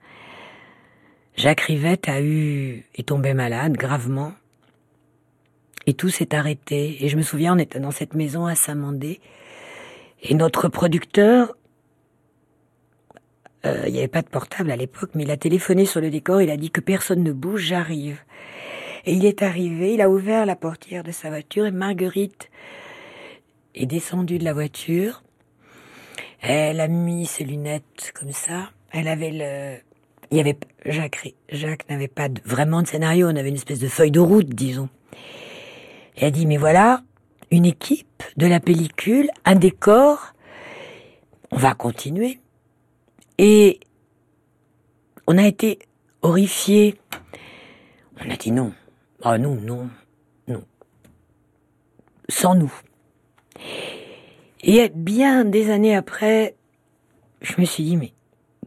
[1.36, 4.32] Jacques Rivette a eu, est tombé malade gravement.
[5.86, 7.04] Et tout s'est arrêté.
[7.04, 9.20] Et je me souviens, on était dans cette maison à Saint-Mandé.
[10.22, 11.54] Et notre producteur,
[13.66, 16.10] euh, il n'y avait pas de portable à l'époque, mais il a téléphoné sur le
[16.10, 18.18] décor, il a dit que personne ne bouge, j'arrive.
[19.06, 22.50] Et il est arrivé, il a ouvert la portière de sa voiture et Marguerite
[23.74, 25.22] est descendue de la voiture.
[26.40, 28.70] Elle a mis ses lunettes comme ça.
[28.90, 29.76] Elle avait le,
[30.30, 33.88] il y avait Jacques, Jacques n'avait pas vraiment de scénario, on avait une espèce de
[33.88, 34.88] feuille de route, disons.
[36.16, 37.02] Et elle a dit, mais voilà,
[37.50, 40.34] une équipe, de la pellicule, un décor,
[41.50, 42.40] on va continuer.
[43.38, 43.80] Et
[45.26, 45.78] on a été
[46.22, 46.98] horrifiés.
[48.24, 48.72] On a dit non.
[49.28, 49.90] Ah non, non,
[50.46, 50.62] non.
[52.28, 52.72] Sans nous.
[54.62, 56.54] Et bien des années après,
[57.40, 58.12] je me suis dit, mais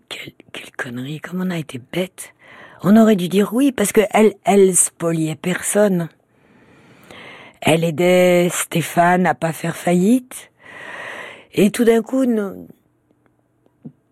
[0.10, 2.34] quelle, quelle connerie, comme on a été bête.
[2.84, 6.10] On aurait dû dire oui, parce que elle, elle spoliait personne.
[7.62, 10.52] Elle aidait Stéphane à pas faire faillite.
[11.54, 12.26] Et tout d'un coup,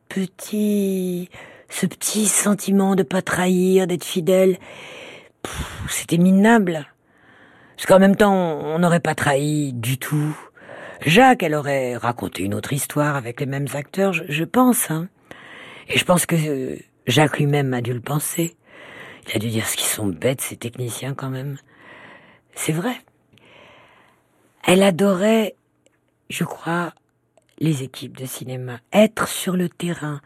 [0.08, 1.30] petit,
[1.68, 4.58] ce petit sentiment de pas trahir, d'être fidèle,
[5.90, 6.88] c'était minable.
[7.76, 10.36] Parce qu'en même temps, on n'aurait pas trahi du tout.
[11.06, 14.90] Jacques, elle aurait raconté une autre histoire avec les mêmes acteurs, je, pense.
[14.90, 15.08] Hein.
[15.88, 18.58] Et je pense que Jacques lui-même a dû le penser.
[19.28, 21.58] Il a dû dire ce qu'ils sont bêtes, ces techniciens quand même.
[22.56, 22.96] C'est vrai.
[24.66, 25.56] Elle adorait,
[26.30, 26.94] je crois,
[27.60, 28.80] les équipes de cinéma.
[28.92, 30.22] Être sur le terrain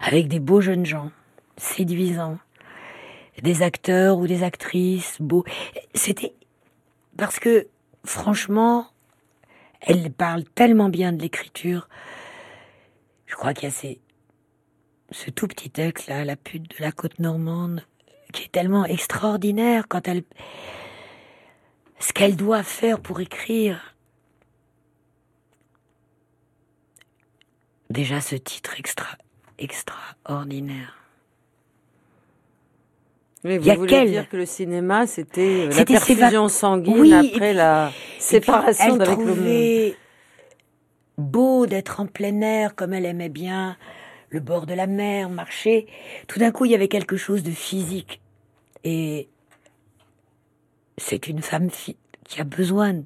[0.00, 1.10] avec des beaux jeunes gens,
[1.56, 2.38] séduisants,
[3.42, 5.44] des acteurs ou des actrices beaux.
[5.94, 6.34] C'était
[7.16, 7.68] parce que,
[8.04, 8.86] franchement,
[9.80, 11.88] elle parle tellement bien de l'écriture.
[13.26, 13.96] Je crois qu'il y a
[15.10, 17.84] ce tout petit texte là, la pute de la côte normande,
[18.32, 20.22] qui est tellement extraordinaire quand elle,
[21.98, 23.94] ce qu'elle doit faire pour écrire.
[27.90, 29.18] Déjà ce titre extra,
[29.58, 31.01] extraordinaire.
[33.44, 38.96] Mais vous voulez dire que le cinéma, c'était euh, la perfusion sanguine après la séparation
[38.96, 39.94] d'avec le monde.
[41.18, 43.76] beau d'être en plein air comme elle aimait bien
[44.30, 45.86] le bord de la mer, marcher.
[46.28, 48.20] Tout d'un coup, il y avait quelque chose de physique.
[48.84, 49.28] Et
[50.96, 53.02] c'est une femme qui a besoin,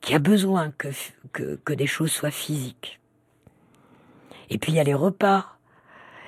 [0.00, 0.88] qui a besoin que,
[1.32, 3.00] que, que des choses soient physiques.
[4.50, 5.56] Et puis il y a les repas.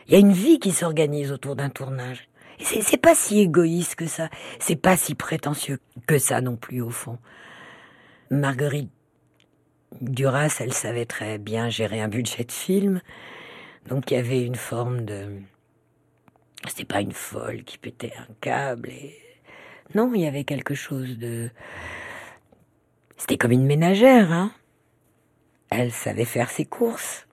[0.07, 2.29] Il y a une vie qui s'organise autour d'un tournage.
[2.61, 4.29] C'est pas si égoïste que ça.
[4.59, 7.19] C'est pas si prétentieux que ça non plus au fond.
[8.31, 8.91] Marguerite
[10.01, 13.01] Duras, elle savait très bien gérer un budget de film.
[13.89, 15.41] Donc il y avait une forme de...
[16.67, 18.91] C'était pas une folle qui pétait un câble.
[19.95, 21.51] Non, il y avait quelque chose de...
[23.17, 24.53] C'était comme une ménagère, hein.
[25.71, 27.27] Elle savait faire ses courses.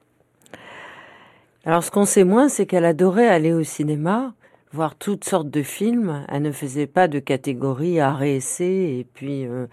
[1.66, 4.34] Alors ce qu'on sait moins, c'est qu'elle adorait aller au cinéma,
[4.74, 6.26] voir toutes sortes de films.
[6.30, 9.68] Elle ne faisait pas de catégorie art et et puis euh,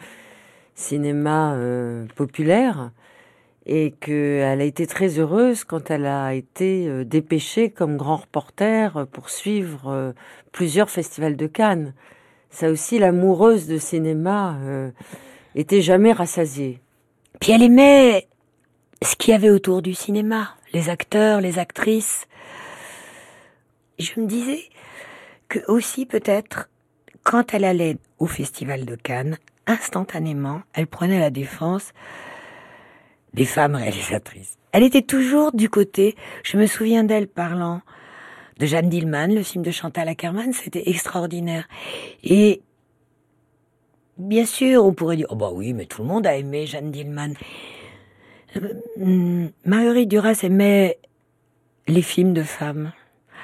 [0.74, 2.90] cinéma euh, populaire
[3.66, 9.06] et qu'elle a été très heureuse quand elle a été euh, dépêchée comme grand reporter
[9.12, 10.12] pour suivre euh,
[10.52, 11.94] plusieurs festivals de Cannes.
[12.50, 14.90] Ça aussi, l'amoureuse de cinéma euh,
[15.54, 16.80] était jamais rassasiée.
[17.40, 18.28] Puis elle aimait
[19.02, 22.26] ce qu'il y avait autour du cinéma, les acteurs, les actrices.
[24.00, 24.62] Je me disais
[25.48, 26.70] que aussi peut-être
[27.22, 29.36] quand elle allait au festival de Cannes,
[29.66, 31.92] instantanément, elle prenait la défense
[33.34, 34.56] des femmes réalisatrices.
[34.72, 37.82] Elle était toujours du côté, je me souviens d'elle parlant
[38.58, 41.68] de Jeanne Dillman, le film de Chantal Ackerman, c'était extraordinaire.
[42.24, 42.62] Et
[44.16, 46.90] bien sûr, on pourrait dire, oh bah oui, mais tout le monde a aimé Jeanne
[46.90, 47.34] Dillman.
[48.56, 50.98] Euh, Marguerite Duras aimait
[51.86, 52.92] les films de femmes.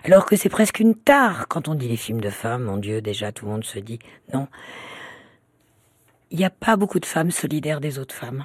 [0.04, 3.00] Alors que c'est presque une tare quand on dit les films de femmes, mon Dieu,
[3.00, 3.98] déjà tout le monde se dit
[4.32, 4.48] non.
[6.30, 8.44] Il n'y a pas beaucoup de femmes solidaires des autres femmes.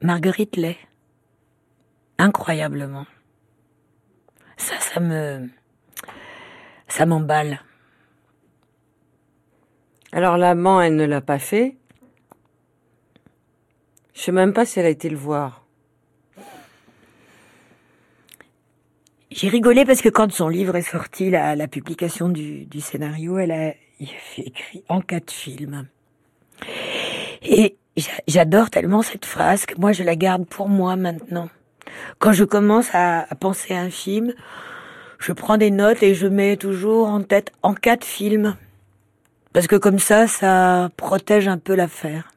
[0.00, 0.78] Marguerite l'est.
[2.18, 3.06] Incroyablement.
[4.56, 5.48] Ça, ça me.
[6.88, 7.60] Ça m'emballe.
[10.12, 11.76] Alors l'amant, elle ne l'a pas fait.
[14.14, 15.65] Je sais même pas si elle a été le voir.
[19.36, 23.52] J'ai rigolé parce que quand son livre est sorti, la, la publication du, scénario, elle
[23.52, 23.74] a
[24.38, 25.86] écrit en quatre films.
[27.42, 27.76] Et
[28.26, 31.50] j'adore tellement cette phrase que moi je la garde pour moi maintenant.
[32.18, 34.32] Quand je commence à, à penser à un film,
[35.18, 38.56] je prends des notes et je mets toujours en tête en quatre films.
[39.52, 42.32] Parce que comme ça, ça protège un peu l'affaire.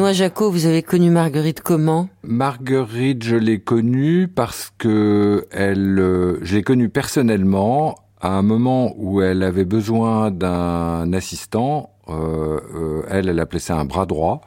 [0.00, 2.08] Benoît Jacot, vous avez connu Marguerite comment?
[2.22, 8.94] Marguerite, je l'ai connue parce que elle, euh, je l'ai connue personnellement à un moment
[8.96, 11.90] où elle avait besoin d'un assistant.
[12.08, 14.40] Euh, euh, elle, elle appelait ça un bras droit.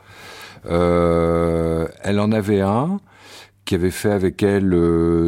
[0.66, 3.00] Elle en avait un
[3.64, 4.72] qui avait fait avec elle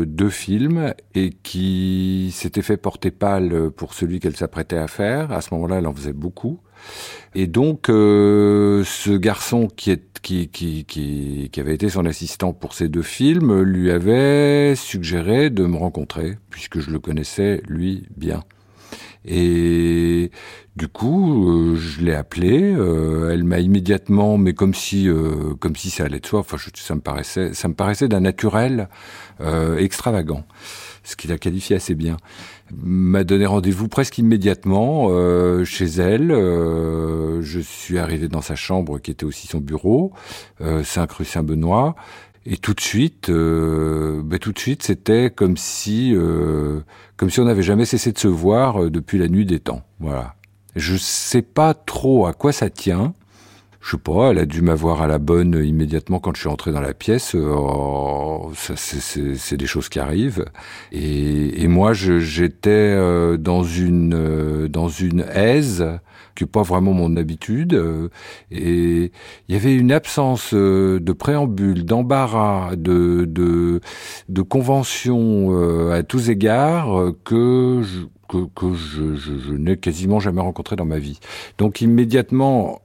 [0.08, 5.32] deux films et qui s'était fait porter pâle pour celui qu'elle s'apprêtait à faire.
[5.32, 6.62] À ce moment-là, elle en faisait beaucoup.
[7.34, 9.92] Et donc, euh, ce garçon qui,
[11.58, 16.80] avait été son assistant pour ces deux films lui avait suggéré de me rencontrer, puisque
[16.80, 18.44] je le connaissais, lui, bien.
[19.28, 20.30] Et
[20.76, 22.62] du coup, euh, je l'ai appelée.
[22.62, 25.56] Euh, elle m'a immédiatement, mais comme si, euh,
[25.90, 26.46] ça allait de soi.
[26.76, 28.90] Ça me paraissait, d'un naturel
[29.78, 30.46] extravagant,
[31.06, 32.18] ce qui la qualifié assez bien.
[32.84, 36.30] M'a donné rendez-vous presque immédiatement euh, chez elle.
[36.30, 40.12] je suis arrivé dans sa chambre, qui était aussi son bureau,
[40.60, 41.96] 5 rue Saint-Benoît.
[42.48, 46.82] Et tout de suite, euh, ben tout de suite, c'était comme si, euh,
[47.18, 49.82] comme si on n'avait jamais cessé de se voir euh, depuis la nuit des temps.
[50.00, 50.36] Voilà.
[50.76, 53.14] Je sais pas trop à quoi ça tient.
[53.86, 56.72] Je sais pas, elle a dû m'avoir à la bonne immédiatement quand je suis entré
[56.72, 57.36] dans la pièce.
[57.36, 60.44] Oh, c'est des choses qui arrivent.
[60.92, 65.86] Et, et moi, j'étais euh, dans une dans une aise
[66.36, 67.76] qui n'est pas vraiment mon habitude.
[67.76, 68.10] Euh,
[68.50, 69.12] et
[69.48, 73.82] il y avait une absence euh, de préambule, d'embarras, de, de,
[74.30, 80.20] de convention euh, à tous égards que je, que, que je, je, je n'ai quasiment
[80.20, 81.20] jamais rencontré dans ma vie.
[81.60, 82.82] Donc immédiatement,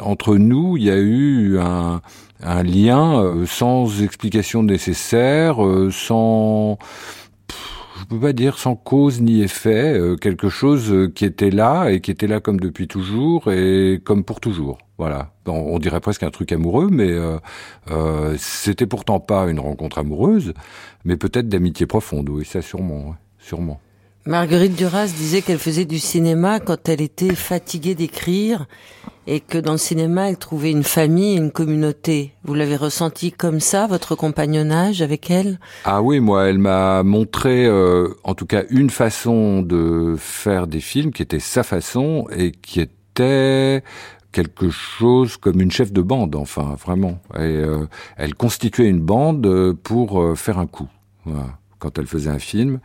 [0.00, 2.00] entre nous, il y a eu un,
[2.42, 5.56] un lien sans explication nécessaire,
[5.90, 6.78] sans
[8.04, 11.88] je peux pas dire sans cause ni effet, euh, quelque chose euh, qui était là
[11.88, 14.78] et qui était là comme depuis toujours et comme pour toujours.
[14.98, 15.32] Voilà.
[15.46, 17.38] On, dirait presque un truc amoureux, mais euh,
[17.90, 20.54] euh, c'était pourtant pas une rencontre amoureuse,
[21.04, 22.28] mais peut-être d'amitié profonde.
[22.28, 23.80] Oui, ça sûrement, sûrement.
[24.26, 28.66] Marguerite Duras disait qu'elle faisait du cinéma quand elle était fatiguée d'écrire
[29.26, 32.32] et que dans le cinéma, elle trouvait une famille, une communauté.
[32.44, 35.58] Vous l'avez ressenti comme ça, votre compagnonnage avec elle?
[35.84, 40.80] Ah oui, moi, elle m'a montré, euh, en tout cas, une façon de faire des
[40.80, 43.82] films qui était sa façon et qui était
[44.32, 47.20] quelque chose comme une chef de bande, enfin, vraiment.
[47.36, 50.88] Et, euh, elle constituait une bande pour euh, faire un coup.
[51.24, 52.80] Voilà quand elle faisait un film,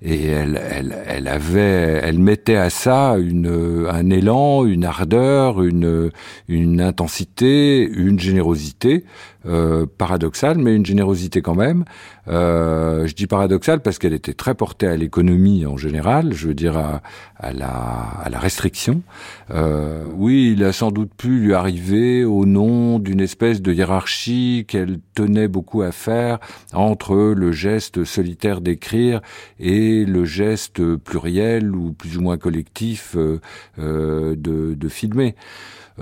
[0.00, 6.12] et elle, elle, elle avait, elle mettait à ça une, un élan, une ardeur, une,
[6.46, 9.04] une intensité, une générosité
[9.46, 11.84] euh, paradoxale, mais une générosité quand même.
[12.28, 16.54] Euh, je dis paradoxale parce qu'elle était très portée à l'économie en général, je veux
[16.54, 17.02] dire à,
[17.36, 19.02] à, la, à la restriction.
[19.50, 24.64] Euh, oui, il a sans doute pu lui arriver au nom d'une espèce de hiérarchie
[24.66, 26.38] qu'elle tenait beaucoup à faire
[26.72, 29.20] entre le geste solitaire d'écrire
[29.60, 33.40] et le geste pluriel ou plus ou moins collectif euh,
[33.78, 35.34] euh de, de filmer.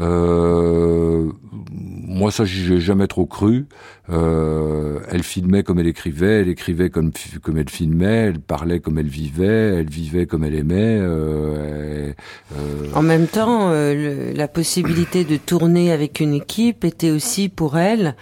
[0.00, 3.66] Euh, moi, ça, j'ai jamais trop cru.
[4.10, 7.12] Euh, elle filmait comme elle écrivait, elle écrivait comme
[7.56, 10.98] elle filmait, elle parlait comme elle vivait, elle vivait comme elle aimait.
[11.00, 12.12] Euh,
[12.56, 18.16] euh en même temps, la possibilité de tourner avec une équipe était aussi pour elle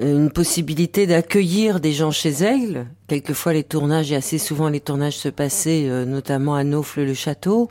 [0.00, 2.86] une possibilité d'accueillir des gens chez elle.
[3.08, 7.68] Quelquefois, les tournages, et assez souvent les tournages se passaient, notamment à Naufle-le-Château.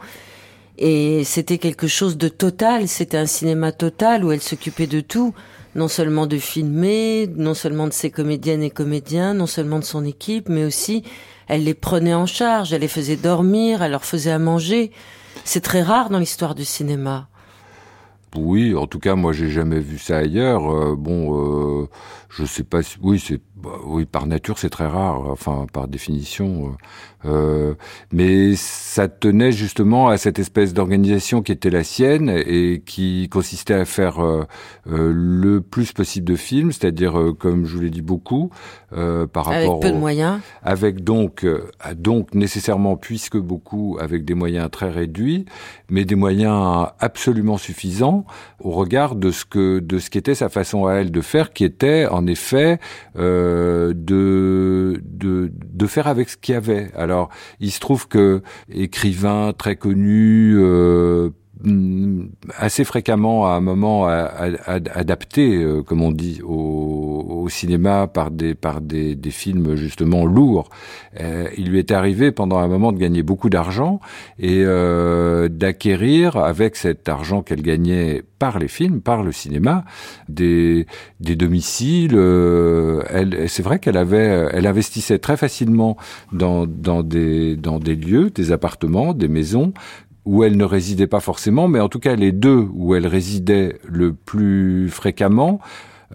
[0.78, 5.34] Et c'était quelque chose de total, c'était un cinéma total où elle s'occupait de tout,
[5.74, 10.06] non seulement de filmer, non seulement de ses comédiennes et comédiens, non seulement de son
[10.06, 11.04] équipe, mais aussi
[11.48, 14.92] elle les prenait en charge, elle les faisait dormir, elle leur faisait à manger.
[15.46, 17.30] C'est très rare dans l'histoire du cinéma.
[18.36, 20.70] Oui, en tout cas, moi, j'ai jamais vu ça ailleurs.
[20.70, 21.88] Euh, bon, euh,
[22.30, 22.84] je sais pas.
[22.84, 25.22] Si, oui, c'est bah, oui par nature, c'est très rare.
[25.30, 26.68] Enfin, par définition.
[26.68, 26.72] Euh,
[27.26, 27.74] euh,
[28.12, 33.74] mais ça tenait justement à cette espèce d'organisation qui était la sienne et qui consistait
[33.74, 34.46] à faire euh,
[34.86, 38.50] le plus possible de films, c'est-à-dire, comme je vous l'ai dit, beaucoup
[38.90, 41.46] par rapport avec peu de moyens, avec donc
[41.96, 45.46] donc nécessairement puisque beaucoup avec des moyens très réduits,
[45.90, 48.26] mais des moyens absolument suffisants
[48.60, 51.64] au regard de ce que de ce qu'était sa façon à elle de faire, qui
[51.64, 52.80] était en effet
[53.18, 56.90] euh, de, de, de faire avec ce qu'il y avait.
[56.96, 57.17] Alors,
[57.60, 61.32] il se trouve que écrivain très connu, euh,
[62.56, 68.82] assez fréquemment à un moment adapté, euh, comme on dit, au, cinéma par des par
[68.82, 70.70] des, des films justement lourds.
[71.22, 74.02] Euh, il lui est arrivé pendant un moment de gagner beaucoup d'argent
[74.38, 79.86] et euh, d'acquérir avec cet argent qu'elle gagnait par les films, par le cinéma,
[80.28, 80.88] des
[81.22, 82.16] des domiciles.
[82.16, 85.96] elle, c'est vrai qu'elle avait, elle investissait très facilement
[86.34, 89.72] dans dans des dans des lieux, des appartements, des maisons
[90.28, 93.80] où elle ne résidait pas forcément, mais en tout cas les deux où elle résidait
[93.88, 95.62] le plus fréquemment,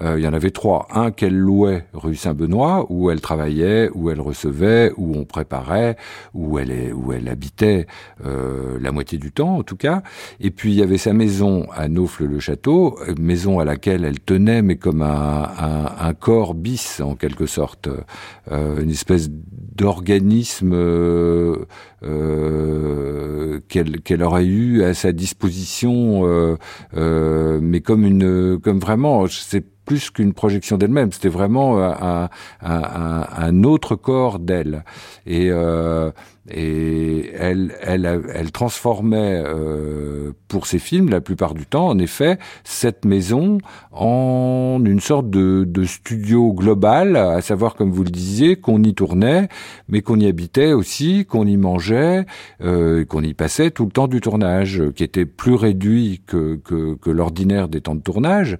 [0.01, 0.87] euh, il y en avait trois.
[0.91, 5.97] Un qu'elle louait rue Saint-Benoît, où elle travaillait, où elle recevait, où on préparait,
[6.35, 7.87] où elle, est, où elle habitait
[8.25, 10.03] euh, la moitié du temps en tout cas.
[10.41, 14.77] Et puis il y avait sa maison à Naufle-le-Château, maison à laquelle elle tenait, mais
[14.77, 17.89] comme un, un, un corps bis en quelque sorte,
[18.51, 20.75] euh, une espèce d'organisme
[22.05, 23.61] euh, euh,
[24.05, 26.57] qu'elle aurait eu à sa disposition, euh,
[26.97, 32.29] euh, mais comme une, comme vraiment, c'est plus qu'une projection d'elle-même, c'était vraiment un,
[32.63, 34.85] un, un, autre corps d'elle.
[35.27, 36.13] Et euh,
[36.51, 42.38] et elle, elle, elle transformait euh, pour ses films la plupart du temps, en effet,
[42.64, 43.59] cette maison
[43.93, 48.93] en une sorte de, de studio global, à savoir, comme vous le disiez, qu'on y
[48.93, 49.49] tournait,
[49.88, 52.26] mais qu'on y habitait aussi, qu'on y mangeait,
[52.62, 56.95] euh, qu'on y passait tout le temps du tournage, qui était plus réduit que, que,
[56.95, 58.57] que l'ordinaire des temps de tournage,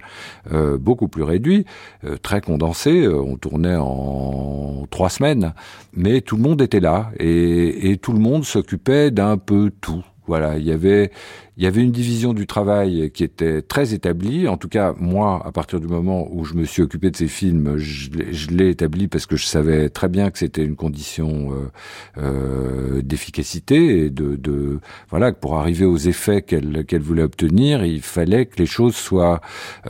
[0.51, 1.65] euh, beaucoup plus réduit,
[2.05, 3.03] euh, très condensé.
[3.03, 5.53] Euh, on tournait en trois semaines,
[5.93, 10.03] mais tout le monde était là et et, tout le monde s'occupait d'un peu tout.
[10.25, 11.11] Voilà, il y avait
[11.55, 14.47] il y avait une division du travail qui était très établie.
[14.47, 17.27] En tout cas, moi, à partir du moment où je me suis occupé de ces
[17.27, 21.71] films, je l'ai établi parce que je savais très bien que c'était une condition euh,
[22.17, 24.79] euh, d'efficacité et de,
[25.09, 29.39] voilà que pour arriver aux effets qu'elle voulait obtenir, il fallait que les choses soient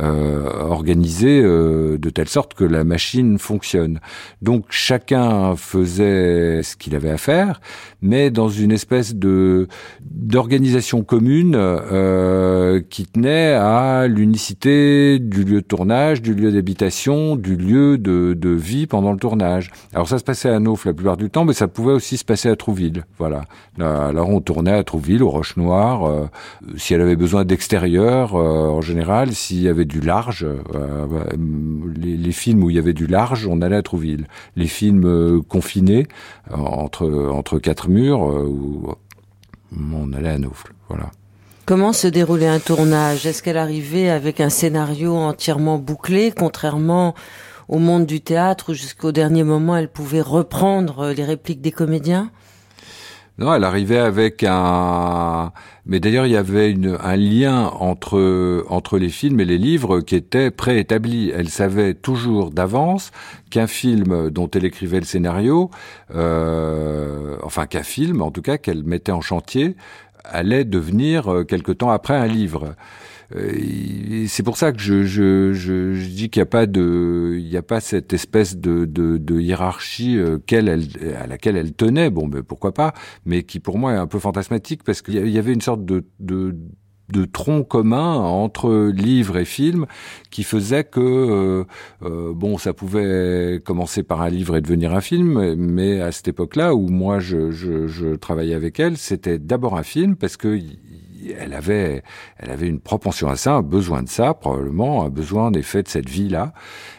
[0.01, 4.01] euh, organisées de telle sorte que la machine fonctionne.
[4.41, 7.61] Donc chacun faisait ce qu'il avait à faire,
[8.01, 9.67] mais dans une espèce de
[10.01, 17.55] d'organisation commune euh, qui tenait à l'unicité du lieu de tournage, du lieu d'habitation, du
[17.55, 19.71] lieu de, vie pendant le tournage.
[19.93, 22.25] Alors ça se passait à Nauf la plupart du temps, mais ça pouvait aussi se
[22.25, 23.05] passer à Trouville.
[23.17, 23.43] Voilà.
[23.79, 26.29] Alors on tournait à Trouville, aux Roches Noires, euh,
[26.77, 30.45] si elle avait besoin d'extérieur, euh, en général, s'il y avait du large,
[32.01, 34.27] les, les, films où il y avait du large, on allait à Trouville.
[34.55, 36.07] Les films confinés
[36.51, 38.21] entre entre quatre murs,
[39.93, 40.73] on allait à Naufle.
[40.89, 41.11] Voilà.
[41.65, 43.25] Comment se déroulait un tournage?
[43.25, 47.15] Est-ce qu'elle arrivait avec un scénario entièrement bouclé, contrairement
[47.69, 52.31] au monde du théâtre où jusqu'au dernier moment elle pouvait reprendre les répliques des comédiens?
[53.39, 55.53] Non, elle arrivait avec un.
[55.87, 60.15] Mais d'ailleurs, il y avait un lien entre entre les films et les livres qui
[60.15, 61.31] était préétabli.
[61.35, 63.09] Elle savait toujours d'avance
[63.49, 65.71] qu'un film dont elle écrivait le scénario,
[66.13, 69.75] euh, enfin qu'un film, en tout cas, qu'elle mettait en chantier,
[70.23, 72.75] allait devenir euh, quelque temps après un livre.
[73.35, 77.35] Euh, c'est pour ça que je, je, je, je dis qu'il n'y a pas de,
[77.37, 80.87] il n'y a pas cette espèce de, de, de hiérarchie euh, elle,
[81.19, 82.09] à laquelle elle tenait.
[82.09, 82.93] Bon, mais pourquoi pas
[83.25, 86.05] Mais qui pour moi est un peu fantasmatique parce qu'il y avait une sorte de,
[86.19, 86.55] de
[87.09, 89.85] de tronc commun entre livre et film
[90.31, 91.63] qui faisait que euh,
[92.03, 96.29] euh, bon ça pouvait commencer par un livre et devenir un film mais à cette
[96.29, 100.57] époque-là où moi je, je, je travaillais avec elle c'était d'abord un film parce que
[101.37, 102.03] elle avait,
[102.37, 105.83] elle avait une propension à ça, un besoin de ça, probablement, un besoin en effet
[105.83, 106.53] de cette vie-là,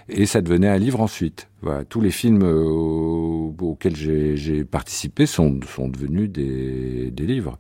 [0.09, 1.49] et ça devenait un livre ensuite.
[1.63, 7.59] Voilà, tous les films euh, auxquels j'ai participé sont, sont devenus des, des livres.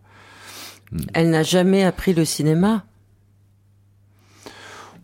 [1.12, 2.84] Elle n'a jamais appris le cinéma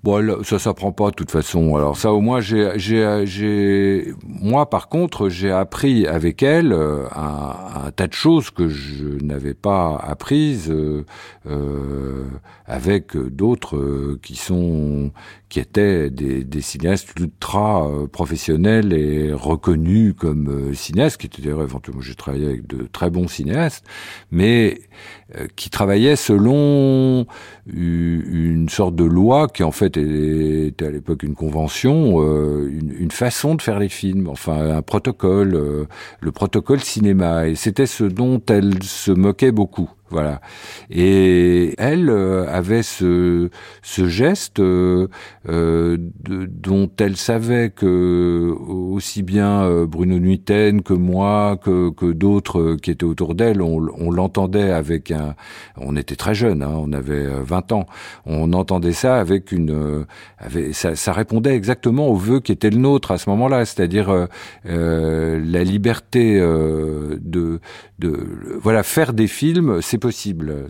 [0.02, 1.76] Bon, ça s'apprend pas de toute façon.
[1.76, 7.04] Alors ça, au moins, j'ai, j'ai, j'ai, moi, par contre, j'ai appris avec elle euh,
[7.14, 11.04] un, un, tas de choses que je n'avais pas apprises euh,
[11.46, 12.24] euh
[12.66, 15.10] avec d'autres qui sont
[15.51, 21.42] qui étaient des, des cinéastes ultra euh, professionnels et reconnus comme euh, cinéastes, qui étaient
[21.42, 23.84] d'ailleurs éventuellement, j'ai travaillé avec de très bons cinéastes,
[24.30, 24.80] mais
[25.55, 27.24] qui travaillaient selon
[27.72, 32.20] une sorte de loi qui en fait était à l'époque une convention,
[32.66, 35.86] une, façon de faire les films, enfin un protocole,
[36.20, 39.90] le protocole cinéma, et c'était ce dont elle se moquait beaucoup.
[40.11, 40.40] Voilà.
[40.90, 43.48] Et elle euh, avait ce,
[43.80, 45.06] ce geste euh,
[45.48, 52.76] euh dont elle savait que aussi bien euh, Bruno Nuiten que moi, que, que d'autres
[52.82, 55.34] qui étaient autour d'elle, on, on l'entendait avec un...
[55.76, 57.86] On était très jeunes, hein, on avait 20 ans.
[58.26, 60.06] On entendait ça avec une...
[60.38, 64.26] Avec, ça, ça, répondait exactement au vœu qui était le nôtre à ce moment-là, c'est-à-dire
[64.64, 67.61] la liberté de,
[67.98, 68.28] de...
[68.61, 70.66] Voilà, faire des films, c'est possible.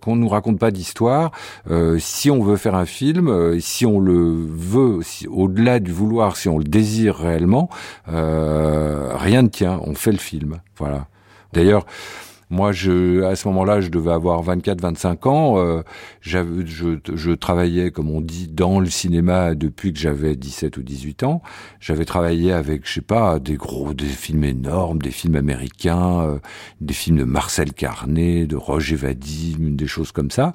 [0.00, 1.32] Qu'on nous raconte pas d'histoire.
[1.70, 5.92] Euh, si on veut faire un film, euh, si on le veut, si, au-delà du
[5.92, 7.68] vouloir, si on le désire réellement,
[8.08, 9.80] euh, rien ne tient.
[9.84, 10.60] On fait le film.
[10.78, 11.06] Voilà.
[11.52, 11.84] D'ailleurs.
[12.50, 15.58] Moi, je, à ce moment-là, je devais avoir 24-25 ans.
[15.58, 15.82] Euh,
[16.20, 21.22] je, je, travaillais, comme on dit, dans le cinéma depuis que j'avais 17 ou 18
[21.22, 21.42] ans.
[21.78, 26.38] J'avais travaillé avec, je sais pas, des gros, des films énormes, des films américains, euh,
[26.80, 30.52] des films de Marcel Carnet, de Roger Vadim, des choses comme ça.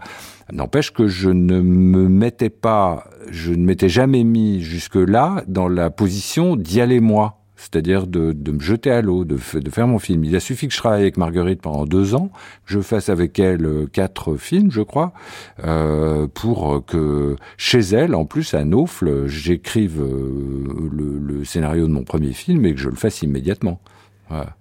[0.51, 5.89] N'empêche que je ne me mettais pas, je ne m'étais jamais mis jusque-là dans la
[5.89, 9.99] position d'y aller moi c'est-à-dire de, de, me jeter à l'eau, de, de, faire mon
[9.99, 10.23] film.
[10.23, 12.29] Il a suffi que je travaille avec Marguerite pendant deux ans,
[12.65, 15.13] je fasse avec elle euh, quatre films, je crois,
[15.63, 21.91] euh, pour que chez elle, en plus à Naufle, j'écrive euh, le, le, scénario de
[21.91, 23.79] mon premier film et que je le fasse immédiatement.
[24.29, 24.55] Voilà.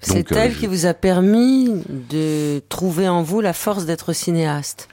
[0.00, 1.68] C'est elle qui vous a permis
[2.10, 4.88] de trouver en vous la force d'être cinéaste.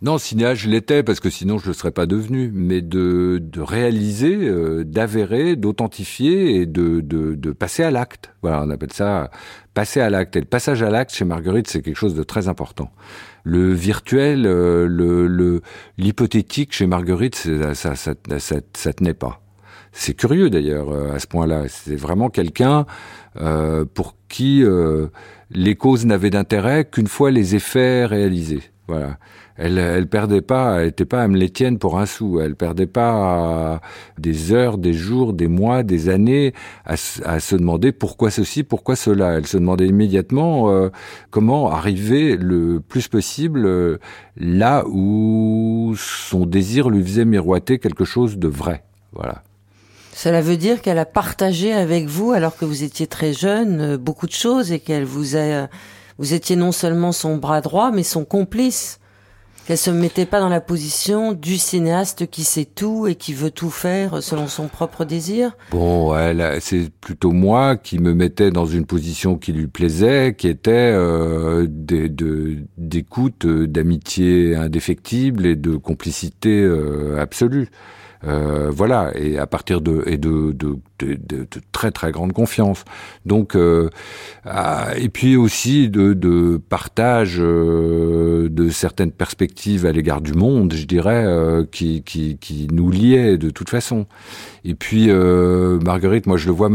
[0.00, 3.40] Non, cinéaste, je l'étais parce que sinon je ne le serais pas devenu, mais de,
[3.42, 8.30] de réaliser, euh, d'avérer, d'authentifier et de, de, de passer à l'acte.
[8.42, 9.30] Voilà, on appelle ça
[9.74, 10.36] passer à l'acte.
[10.36, 12.92] Et le passage à l'acte chez Marguerite, c'est quelque chose de très important.
[13.42, 15.62] Le virtuel, euh, le
[15.98, 19.40] l'hypothétique chez Marguerite, ça, ça, ça, ça, ça tenait pas.
[19.90, 21.64] C'est curieux d'ailleurs euh, à ce point-là.
[21.66, 22.86] C'est vraiment quelqu'un
[23.40, 24.62] euh, pour qui
[25.50, 28.62] les causes n'avaient d'intérêt qu'une fois les effets réalisés.
[28.86, 29.18] Voilà.
[29.58, 31.26] Elle, elle perdait pas, elle était pas
[31.80, 32.40] pour un sou.
[32.40, 33.80] Elle perdait pas
[34.16, 36.54] des heures, des jours, des mois, des années
[36.84, 39.32] à, se demander pourquoi ceci, pourquoi cela.
[39.32, 40.90] Elle se demandait immédiatement euh,
[41.30, 43.98] comment arriver le plus possible euh,
[44.36, 48.84] là où son désir lui faisait miroiter quelque chose de vrai.
[49.12, 49.42] Voilà.
[50.12, 53.98] Cela veut dire qu'elle a partagé avec vous, alors que vous étiez très jeune, euh,
[53.98, 55.68] beaucoup de choses et qu'elle vous a
[56.18, 58.98] vous étiez non seulement son bras droit, mais son complice.
[59.68, 63.50] Qu'elle se mettait pas dans la position du cinéaste qui sait tout et qui veut
[63.50, 65.58] tout faire selon son propre désir.
[65.72, 70.48] Bon, elle, c'est plutôt moi qui me mettais dans une position qui lui plaisait, qui
[70.48, 77.68] était euh, d'écoute, euh, d'amitié indéfectible et de complicité euh, absolue.
[78.24, 82.84] Euh, voilà, et à partir de et de, de, de, de très très grande confiance.
[83.26, 83.90] Donc euh,
[84.96, 91.24] et puis aussi de, partage euh, de certaines perspectives à l'égard du monde, je dirais,
[91.24, 94.06] euh, qui, qui, qui nous liait de toute façon.
[94.64, 96.68] Et puis Marguerite, moi je le vois,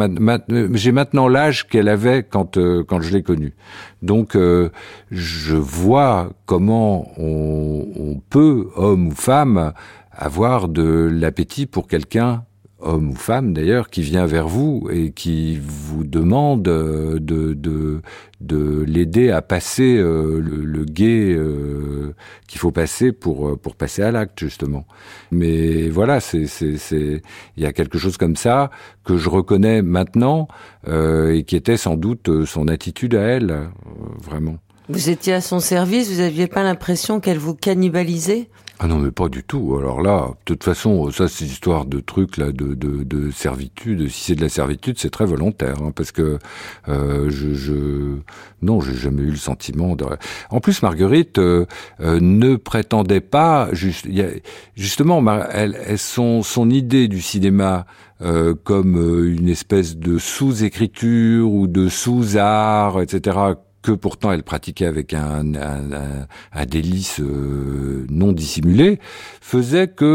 [0.74, 3.54] j'ai maintenant l'âge qu'elle avait quand quand je l'ai connue.
[4.02, 4.38] Donc
[5.12, 9.74] je vois comment on, on peut, homme ou femme,
[10.14, 12.46] avoir de l'appétit pour quelqu'un,
[12.80, 18.02] homme ou femme d'ailleurs, qui vient vers vous et qui vous demande de, de,
[18.42, 22.14] de l'aider à passer euh, le, guet euh,
[22.48, 24.86] qu'il faut passer pour, euh, pour passer à l'acte, justement.
[25.32, 27.22] Mais voilà, c'est, c'est,
[27.58, 28.70] il y a quelque chose comme ça
[29.04, 30.48] que je reconnais maintenant
[30.88, 33.70] et qui était sans doute son attitude à elle,
[34.22, 34.58] vraiment.
[34.90, 38.50] Vous étiez à son service, vous aviez pas l'impression qu'elle vous cannibalisait?
[38.80, 39.76] Ah non, mais pas du tout.
[39.78, 44.10] Alors là, de toute façon, ça c'est histoire de trucs là, de, de, de servitude.
[44.10, 46.40] Si c'est de la servitude, c'est très volontaire, hein, parce que
[46.90, 48.18] euh, je, je,
[48.62, 49.96] non, j'ai jamais eu le sentiment.
[49.96, 50.06] De...
[50.50, 51.66] En plus, Marguerite euh,
[52.02, 54.24] euh, ne prétendait pas, juste, y
[54.76, 57.86] justement, elle, elle, son, son idée du cinéma
[58.22, 64.88] euh, comme euh, une espèce de sous-écriture ou de sous-art, etc que pourtant elle pratiquait
[64.88, 69.00] avec un, un, un, délice euh, non dissimulé,
[69.42, 70.06] faisait que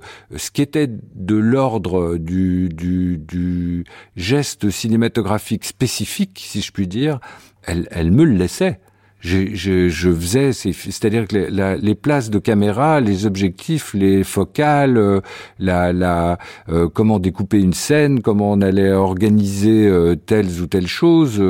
[0.00, 3.84] euh, ce qui était de l'ordre du, du, du,
[4.16, 7.20] geste cinématographique spécifique, si je puis dire,
[7.62, 8.80] elle, elle me le laissait
[9.20, 14.96] je, je, je faisais, c'est-à-dire que les, les, places de caméra, les objectifs, les focales,
[14.96, 15.20] euh,
[15.58, 16.38] la, la
[16.70, 21.42] euh, comment découper une scène, comment on allait organiser euh, telles ou telles choses,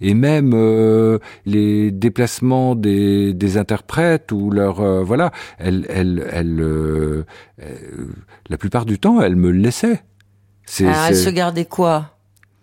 [0.00, 0.52] et même
[1.46, 7.24] les déplacements des, des interprètes ou leur voilà, elle, elle, elle,
[8.48, 10.02] la plupart du temps, elle me laissait.
[10.84, 12.11] Ah, elle se gardait quoi?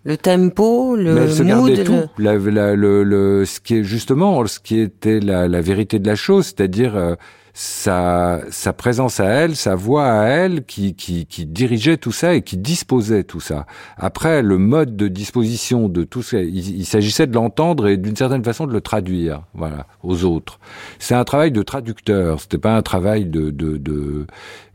[0.04, 2.02] Le tempo, le Mais elle se gardait tout.
[2.18, 6.08] La, la, le, le, ce qui est justement ce qui était la, la vérité de
[6.08, 7.16] la chose, c'est-à-dire euh,
[7.54, 12.34] sa, sa présence à elle, sa voix à elle, qui, qui, qui dirigeait tout ça
[12.34, 13.66] et qui disposait tout ça.
[13.97, 18.45] Après, le mode de disposition de tout ça, il, s'agissait de l'entendre et d'une certaine
[18.45, 20.60] façon de le traduire, voilà, aux autres.
[21.00, 22.39] C'est un travail de traducteur.
[22.39, 24.26] C'était pas un travail de, de, de,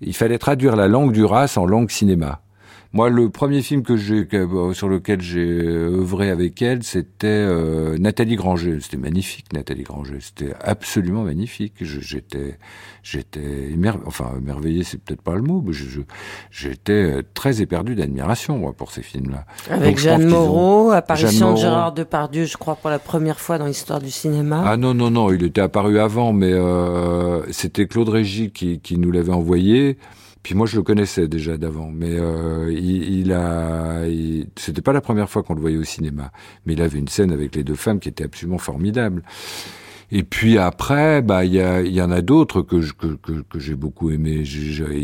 [0.02, 2.42] il fallait traduire la langue du race en langue cinéma.
[2.94, 7.98] Moi, le premier film que j'ai euh, sur lequel j'ai œuvré avec elle, c'était euh,
[7.98, 8.78] Nathalie Granger.
[8.80, 10.18] C'était magnifique, Nathalie Granger.
[10.20, 11.74] C'était absolument magnifique.
[11.80, 12.56] J'étais,
[13.02, 13.74] j'étais
[14.06, 15.72] enfin émerveillé, c'est peut-être pas le mot, mais
[16.52, 19.44] j'étais très éperdu d'admiration moi pour ces films-là.
[19.68, 24.00] Avec Jeanne Moreau, apparition de Gérard Depardieu, je crois pour la première fois dans l'histoire
[24.00, 24.62] du cinéma.
[24.64, 28.98] Ah non non non, il était apparu avant, mais euh, c'était Claude Régis qui, qui
[28.98, 29.98] nous l'avait envoyé.
[30.44, 34.02] Puis moi, je le connaissais déjà d'avant, mais euh, il, il, a,
[34.56, 36.32] c'était pas la première fois qu'on le voyait au cinéma,
[36.66, 39.22] mais il avait une scène avec les deux femmes qui était absolument formidable.
[40.12, 43.74] Et puis après, bah il y, y en a d'autres que, que, que, que j'ai
[43.74, 44.44] beaucoup aimé.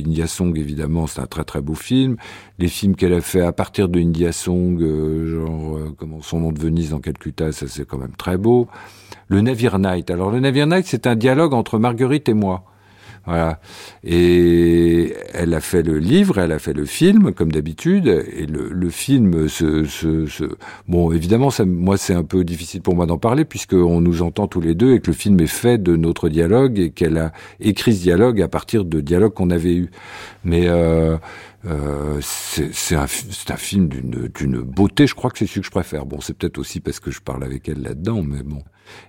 [0.07, 2.17] India Song, évidemment, c'est un très très beau film.
[2.59, 6.41] Les films qu'elle a fait à partir de India Song, euh, genre euh, comment son
[6.41, 8.69] nom de Venise dans Calcutta, ça c'est quand même très beau.
[9.29, 10.11] Le Navire Night.
[10.11, 12.65] Alors le Navire Night, c'est un dialogue entre Marguerite et moi.
[13.27, 13.61] Voilà.
[14.03, 18.07] Et elle a fait le livre, elle a fait le film, comme d'habitude.
[18.09, 20.57] Et le, film, se,
[20.89, 24.61] bon, évidemment, moi, c'est un peu difficile pour moi d'en parler puisqu'on nous entend tous
[24.61, 27.95] les deux et que le film est fait de notre dialogue et qu'elle a écrit
[27.95, 29.91] ce dialogue à partir de dialogues qu'on avait eus.
[30.45, 31.17] Mais euh,
[31.67, 35.07] euh, c'est un, un, film d'une beauté.
[35.07, 36.07] Je crois que c'est celui que je préfère.
[36.07, 38.63] Bon, c'est peut-être aussi parce que je parle avec elle là-dedans, mais bon.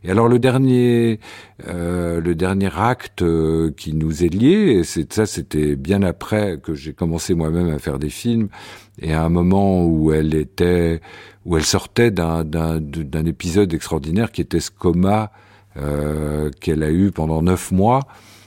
[0.03, 1.19] Et alors le dernier,
[1.67, 6.73] euh, le dernier acte euh, qui nous est lié, c'est ça, c'était bien après que
[6.73, 8.49] j'ai commencé moi-même à faire des films,
[9.01, 11.01] et à un moment où elle était,
[11.45, 15.32] où elle sortait d'un d'un épisode extraordinaire qui était ce coma
[15.77, 18.01] euh, qu'elle a eu pendant neuf mois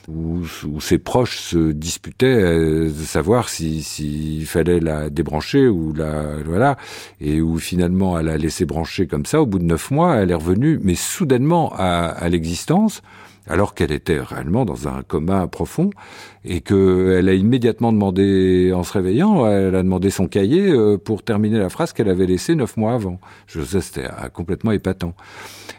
[0.07, 5.93] où, où, ses proches se disputaient euh, de savoir s'il si, fallait la débrancher ou
[5.93, 6.77] la voilà.
[7.21, 9.41] Et où finalement elle a laissé brancher comme ça.
[9.41, 13.01] Au bout de neuf mois elle est revenue mais soudainement à, à l'existence
[13.47, 15.89] alors qu'elle était réellement dans un coma profond
[16.43, 21.23] et qu'elle a immédiatement demandé, en se réveillant, elle a demandé son cahier euh, pour
[21.23, 23.19] terminer la phrase qu'elle avait laissée neuf mois avant.
[23.47, 25.13] Je sais, c'était euh, complètement épatant.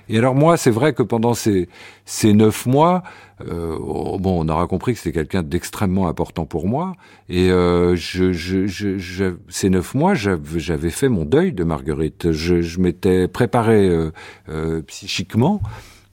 [0.09, 1.69] Et alors moi, c'est vrai que pendant ces,
[2.05, 3.03] ces neuf mois,
[3.41, 6.95] euh, bon, on aura compris que c'était quelqu'un d'extrêmement important pour moi.
[7.29, 12.31] Et euh, je, je, je, ces neuf mois, j'avais fait mon deuil de Marguerite.
[12.33, 13.89] Je, m'étais préparé
[14.49, 15.61] euh psychiquement.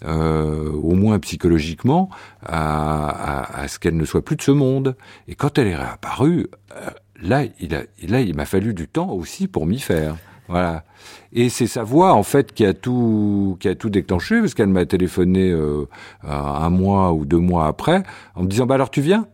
[0.06, 2.10] Euh, au moins psychologiquement,
[2.46, 4.98] à, à, à ce qu'elle ne soit plus de ce monde.
[5.30, 6.90] Et quand elle est réapparue, euh,
[7.22, 10.18] là, il a, là, il m'a fallu du temps aussi pour m'y faire.
[10.50, 10.84] Voilà.
[11.32, 14.68] Et c'est sa voix en fait qui a tout qui a tout déclenché parce qu'elle
[14.68, 15.88] m'a téléphoné euh,
[16.24, 18.04] un mois ou deux mois après
[18.36, 19.26] en me disant bah alors tu viens?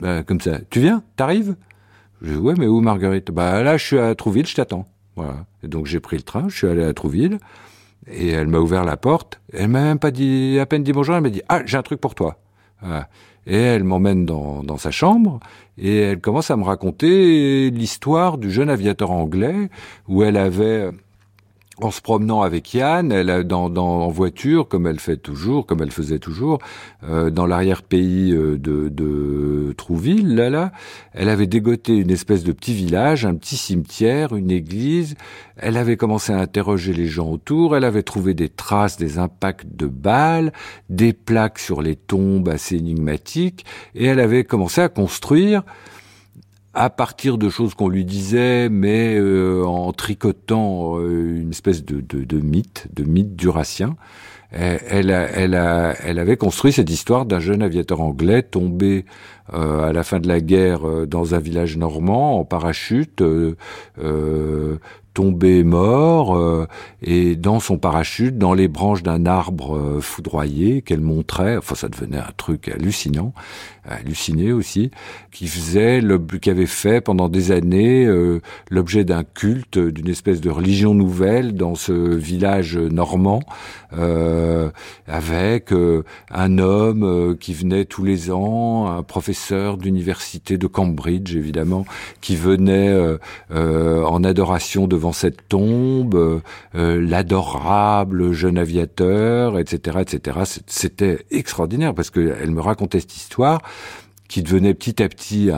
[0.00, 0.60] Bah, comme ça.
[0.70, 1.02] Tu viens?
[1.16, 1.56] T'arrives?
[2.22, 3.30] Je dis ouais mais où Marguerite?
[3.30, 4.86] Bah là je suis à Trouville je t'attends.
[5.14, 5.44] Voilà.
[5.62, 7.38] Et donc j'ai pris le train je suis allé à Trouville
[8.10, 11.14] et elle m'a ouvert la porte elle m'a même pas dit à peine dit bonjour
[11.14, 12.38] elle m'a dit ah j'ai un truc pour toi.
[13.46, 15.38] Et elle m'emmène dans, dans, sa chambre
[15.78, 19.68] et elle commence à me raconter l'histoire du jeune aviateur anglais
[20.08, 20.90] où elle avait
[21.84, 25.82] en se promenant avec Yann, elle dans, dans, en voiture, comme elle fait toujours, comme
[25.82, 26.58] elle faisait toujours,
[27.04, 30.72] euh, dans l'arrière-pays euh, de, de Trouville, là, là,
[31.12, 35.14] elle avait dégoté une espèce de petit village, un petit cimetière, une église.
[35.56, 37.76] Elle avait commencé à interroger les gens autour.
[37.76, 40.52] Elle avait trouvé des traces, des impacts de balles,
[40.88, 43.64] des plaques sur les tombes assez énigmatiques,
[43.94, 45.62] et elle avait commencé à construire
[46.74, 52.00] à partir de choses qu'on lui disait, mais euh, en tricotant euh, une espèce de,
[52.00, 53.96] de, de, mythe, de mythe durassien.
[54.54, 59.06] Elle, elle, elle, avait construit cette histoire d'un jeune aviateur anglais tombé
[59.52, 63.22] euh, à la fin de la guerre dans un village normand en parachute,
[65.14, 66.66] tombé mort euh,
[67.02, 71.56] et dans son parachute, dans les branches d'un arbre euh, foudroyé qu'elle montrait.
[71.56, 73.32] Enfin, ça devenait un truc hallucinant,
[73.84, 74.90] halluciné aussi,
[75.30, 76.00] qui faisait,
[76.40, 78.40] qui avait fait pendant des années euh,
[78.70, 83.40] l'objet d'un culte, d'une espèce de religion nouvelle dans ce village normand,
[85.06, 85.72] avec
[86.30, 89.41] un homme qui venait tous les ans, un professeur
[89.76, 91.84] d'université de Cambridge évidemment,
[92.20, 92.92] qui venait
[93.50, 96.40] en adoration de devant cette tombe, euh,
[96.76, 100.38] euh, l'adorable jeune aviateur, etc., etc.
[100.66, 103.62] C'était extraordinaire parce qu'elle me racontait cette histoire
[104.28, 105.50] qui devenait petit à petit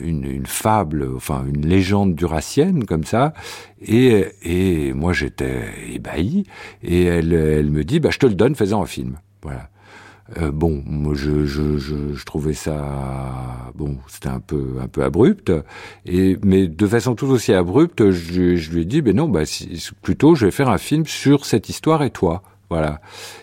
[0.00, 3.34] une, fable, enfin une légende duracienne comme ça.
[3.82, 6.44] Et, et moi j'étais ébahi.
[6.82, 9.18] Et elle, elle me dit, bah je te le donne, fais-en un film.
[9.42, 9.68] Voilà.
[10.38, 15.02] Euh, bon, moi je, je, je, je, trouvais ça bon, c'était un peu un peu
[15.02, 15.52] abrupt,
[16.06, 19.90] et mais de façon tout aussi abrupte, je, lui ai dit, ben non, bah si,
[20.02, 22.42] plutôt je vais faire un film sur cette histoire et toi.
[22.70, 23.00] Voilà.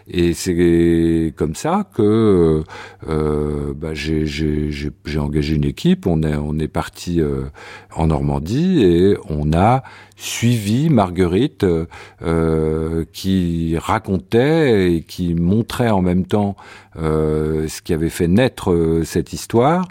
[0.10, 2.64] Et c'est comme ça que
[3.10, 6.08] euh, bah, j'ai engagé une équipe.
[6.08, 7.44] On est, parti euh,
[7.94, 9.84] en Normandie et on a
[10.16, 11.66] suivi Marguerite
[12.22, 16.56] euh, qui racontait et qui montrait en même temps
[16.96, 19.88] ce qui avait fait naître cette histoire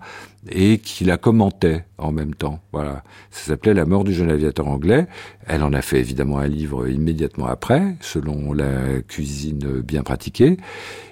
[0.51, 2.61] et qui la commentait en même temps.
[2.72, 3.03] Voilà.
[3.30, 5.07] Ça s'appelait La mort du jeune aviateur anglais.
[5.47, 10.57] Elle en a fait évidemment un livre immédiatement après, selon la cuisine bien pratiquée.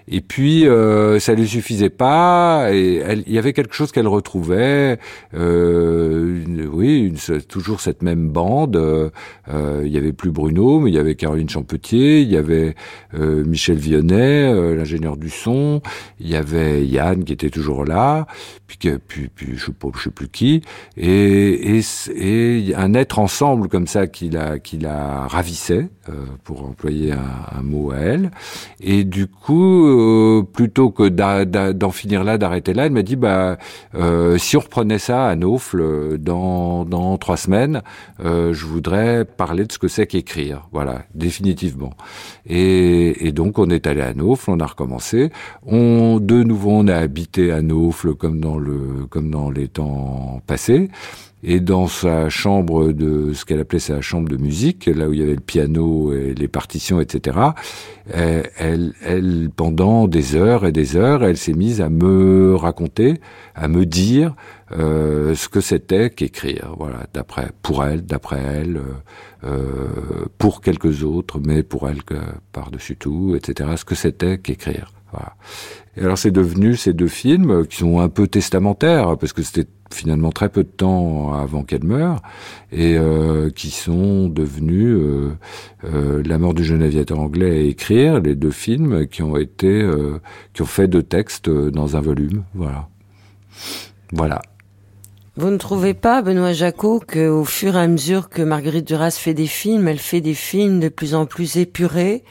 [0.06, 2.68] Et puis euh, ça lui suffisait pas.
[2.72, 4.98] Et il y avait quelque chose qu'elle retrouvait.
[5.34, 8.76] Euh, oui, une, toujours cette même bande.
[8.76, 12.74] Euh, il y avait plus Bruno, mais il y avait Caroline Champetier, il y avait
[13.14, 15.80] euh, Michel Vionnet, euh, l'ingénieur du son.
[16.20, 18.26] Il y avait Yann qui était toujours là.
[18.66, 20.62] Puis, puis, puis je je sais plus qui.
[20.96, 21.80] Et, et,
[22.16, 26.12] et un être ensemble comme ça qui la, qui la ravissait, euh,
[26.44, 28.30] pour employer un, un, mot à elle.
[28.80, 33.58] Et du coup euh, plutôt que d'en finir là, d'arrêter là, elle m'a dit bah
[33.94, 37.82] euh, si on reprenait ça à Naufle dans dans trois semaines,
[38.24, 40.68] euh, je voudrais parler de ce que c'est qu'écrire.
[40.72, 41.94] Voilà, définitivement.
[42.46, 45.30] Et, et, donc on est allé à Naufle, on a recommencé.
[45.66, 50.40] On de nouveau on a habité à Naufle comme dans le comme dans les temps
[50.46, 50.63] passés
[51.46, 55.20] et dans sa chambre de ce qu'elle appelait sa chambre de musique, là où il
[55.20, 57.38] y avait le piano et les partitions, etc.
[58.14, 63.20] Euh, elle, pendant des heures et des heures, elle s'est mise à me raconter,
[63.54, 64.34] à me dire
[64.72, 66.74] euh, ce que c'était qu'écrire.
[66.78, 68.80] Voilà, d'après, pour elle, d'après elle,
[69.44, 72.00] euh, pour quelques autres, mais pour elle
[72.52, 73.70] par-dessus tout, etc.
[73.76, 74.92] Ce que c'était qu'écrire.
[75.12, 75.34] Voilà.
[75.96, 79.68] Et alors c'est devenu ces deux films qui sont un peu testamentaires parce que c'était
[79.92, 82.20] finalement très peu de temps avant qu'elle meure
[82.72, 85.36] et euh, qui sont devenus euh,
[85.84, 89.88] euh, La mort du jeune aviateur anglais à écrire, les deux films qui ont été
[90.52, 92.44] qui ont fait deux textes dans un volume.
[92.54, 92.88] Voilà.
[94.12, 94.42] Voilà.
[95.36, 99.34] Vous ne trouvez pas, Benoît Jacot, qu'au fur et à mesure que Marguerite Duras fait
[99.34, 102.22] des films, elle fait des films de plus en plus épurés,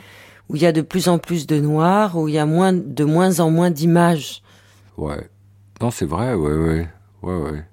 [0.53, 2.73] où il y a de plus en plus de noir, où il y a moins,
[2.73, 4.43] de moins en moins d'images
[4.97, 5.27] Ouais.
[5.81, 6.87] Non, c'est vrai, ouais, ouais.
[7.23, 7.63] Ouais.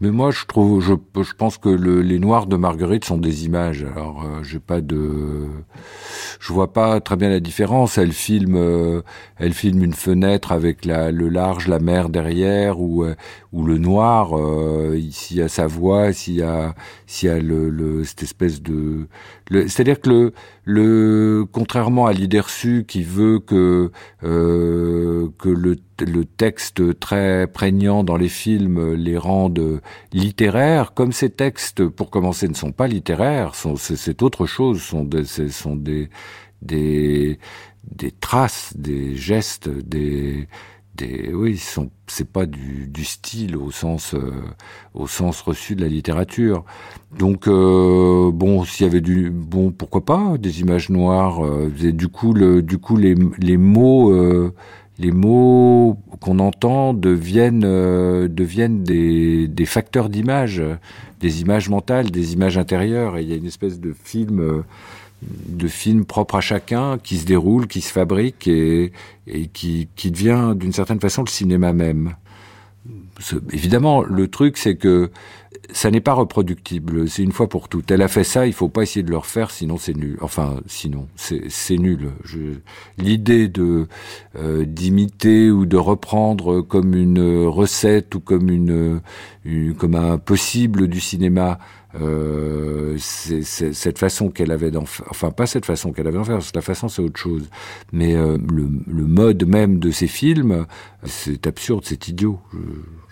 [0.00, 0.92] Mais moi, je trouve, je,
[1.32, 3.86] pense que le, les noirs de Marguerite sont des images.
[3.94, 5.46] Alors, euh, j'ai pas de,
[6.40, 7.96] je vois pas très bien la différence.
[7.96, 9.02] Elle filme, euh,
[9.38, 13.14] elle une fenêtre avec le large, la mer derrière, ou euh,
[13.54, 14.36] ou le noir.
[14.36, 16.74] Euh, s'il y a sa voix, s'il y a,
[17.06, 19.06] s'il y a le, le, cette espèce de,
[19.50, 20.32] c'est-à-dire que le,
[20.64, 23.90] le, contrairement à l'idée reçue qui veut que
[24.22, 29.80] que le le texte très prégnant dans les films les rende
[30.12, 35.24] littéraires, comme ces textes, pour commencer, ne sont pas littéraires, c'est autre chose, sont des,
[35.24, 36.08] sont des,
[36.62, 37.38] des
[38.20, 40.48] traces, des gestes, des,
[41.02, 44.30] oui, sont c'est pas du, style au sens euh,
[44.94, 46.64] au sens reçu de la littérature.
[47.18, 51.44] Donc euh, bon, s'il y avait du bon, pourquoi pas des images noires.
[51.44, 54.12] Euh, du coup, du coup les les mots
[54.98, 57.60] les mots qu'on entend deviennent
[58.28, 60.62] deviennent des des facteurs d'image,
[61.20, 63.16] des images mentales, des images intérieures.
[63.18, 64.62] Et il y a une espèce de film
[65.48, 68.92] de films propres à chacun qui se déroule, qui se fabrique et,
[69.52, 72.14] qui, qui devient d'une certaine façon le cinéma même.
[73.52, 75.10] Évidemment, le truc, c'est que
[75.72, 77.08] ça n'est pas reproductible.
[77.08, 77.90] C'est une fois pour toutes.
[77.90, 80.18] Elle a fait ça, il faut pas essayer de le refaire, sinon c'est nul.
[80.20, 82.10] Enfin, sinon, c'est nul.
[82.98, 89.00] L'idée euh, d'imiter ou de reprendre comme une recette ou comme une
[89.78, 91.58] comme un possible du cinéma
[92.00, 96.24] euh, c'est cette façon qu'elle avait d'en faire, enfin pas cette façon qu'elle avait d'en
[96.24, 97.48] faire, la façon c'est autre chose.
[97.92, 100.66] Mais euh, le, le, mode même de ces films,
[101.04, 102.40] c'est absurde, c'est idiot.
[102.52, 102.58] Je,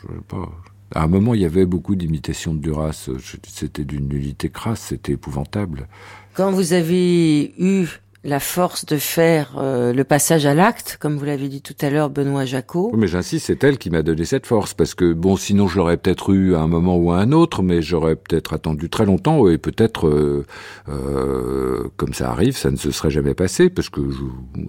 [0.03, 0.49] je pas.
[0.95, 3.09] À un moment, il y avait beaucoup d'imitations de Duras.
[3.47, 5.89] C'était d'une nullité crasse, c'était épouvantable.
[6.35, 7.87] Quand vous avez eu
[8.25, 11.91] la force de faire euh, le passage à l'acte, comme vous l'avez dit tout à
[11.91, 12.93] l'heure, Benoît Jacot.
[12.97, 15.97] mais j'insiste, c'est elle qui m'a donné cette force, parce que bon, sinon je l'aurais
[15.97, 19.49] peut-être eu à un moment ou à un autre, mais j'aurais peut-être attendu très longtemps
[19.49, 20.47] et peut-être, euh,
[20.89, 24.03] euh, comme ça arrive, ça ne se serait jamais passé, parce que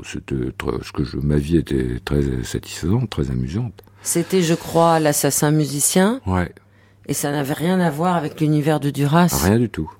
[0.03, 0.51] c'était,
[0.81, 3.83] ce que je, ma vie était très satisfaisante, très amusante.
[4.01, 6.21] C'était, je crois, l'assassin musicien.
[6.25, 6.51] Ouais.
[7.05, 9.27] Et ça n'avait rien à voir avec l'univers de Duras.
[9.43, 9.91] Rien du tout.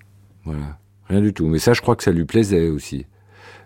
[0.44, 0.78] Voilà.
[1.08, 1.48] Rien du tout.
[1.48, 3.06] Mais ça, je crois que ça lui plaisait aussi.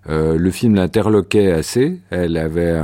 [0.09, 1.99] Euh, le film l'interloquait assez.
[2.09, 2.79] Elle avait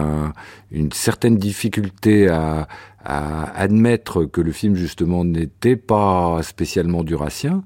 [0.72, 2.68] une certaine difficulté à,
[3.06, 7.64] admettre que le film justement n'était pas spécialement durassien.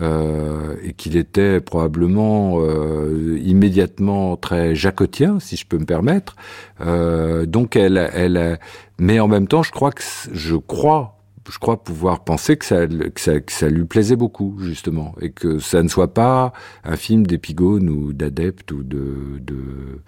[0.00, 6.36] Euh, et qu'il était probablement euh, immédiatement très jacotien, si je peux me permettre.
[6.78, 8.60] donc elle, elle,
[8.98, 12.86] mais en même temps, je crois que je crois je crois pouvoir penser que ça,
[12.86, 16.52] que ça, lui plaisait beaucoup, justement, et que ça ne soit pas
[16.84, 20.00] un film d'épigone ou d'adepte ou de, de,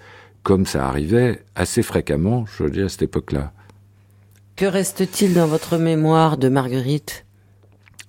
[0.42, 3.52] comme ça arrivait assez fréquemment, je veux dire, à cette époque-là.
[4.56, 7.24] Que reste-t-il dans votre mémoire de Marguerite?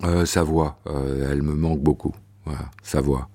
[0.04, 2.14] Euh, Sa voix, euh, elle me manque beaucoup.
[2.44, 3.28] Voilà, sa voix.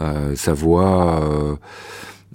[0.00, 1.58] Euh, sa voix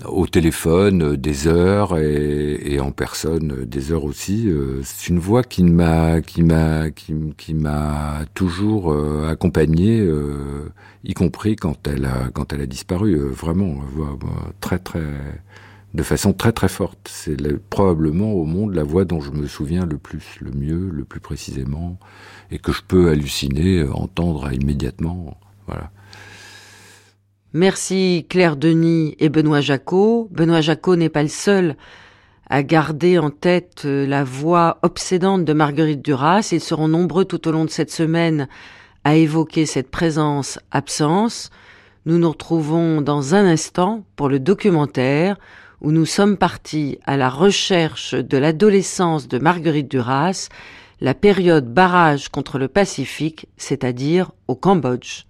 [0.06, 4.48] au téléphone euh, des heures et, et, en personne euh, des heures aussi.
[4.48, 8.96] Euh, c'est une voix qui m'a qui m'a qui, qui m'a toujours
[9.28, 10.08] accompagné,
[11.04, 13.18] y compris quand elle a quand elle a disparu.
[13.18, 13.82] vraiment,
[14.62, 15.04] très très
[15.94, 17.10] de façon très très forte.
[17.10, 17.38] C'est
[17.70, 21.20] probablement au monde la voix dont je me souviens le plus, le mieux, le plus
[21.20, 21.98] précisément,
[22.52, 25.38] et que je peux halluciner, entendre immédiatement.
[25.68, 25.92] Voilà.
[27.54, 30.28] Merci Claire Denis et Benoît Jacot.
[30.32, 31.78] Benoît Jacot n'est pas le seul
[32.50, 36.50] à garder en tête euh, la voix obsédante de Marguerite Duras.
[36.52, 38.50] Ils seront nombreux tout au long de cette semaine
[39.06, 41.50] à évoquer cette présence-absence.
[42.06, 45.38] Nous nous retrouvons dans un instant pour le documentaire
[45.80, 50.50] où nous sommes partis à la recherche de l'adolescence de Marguerite Duras,
[51.00, 55.27] la période barrage contre le Pacifique, c'est-à-dire au Cambodge.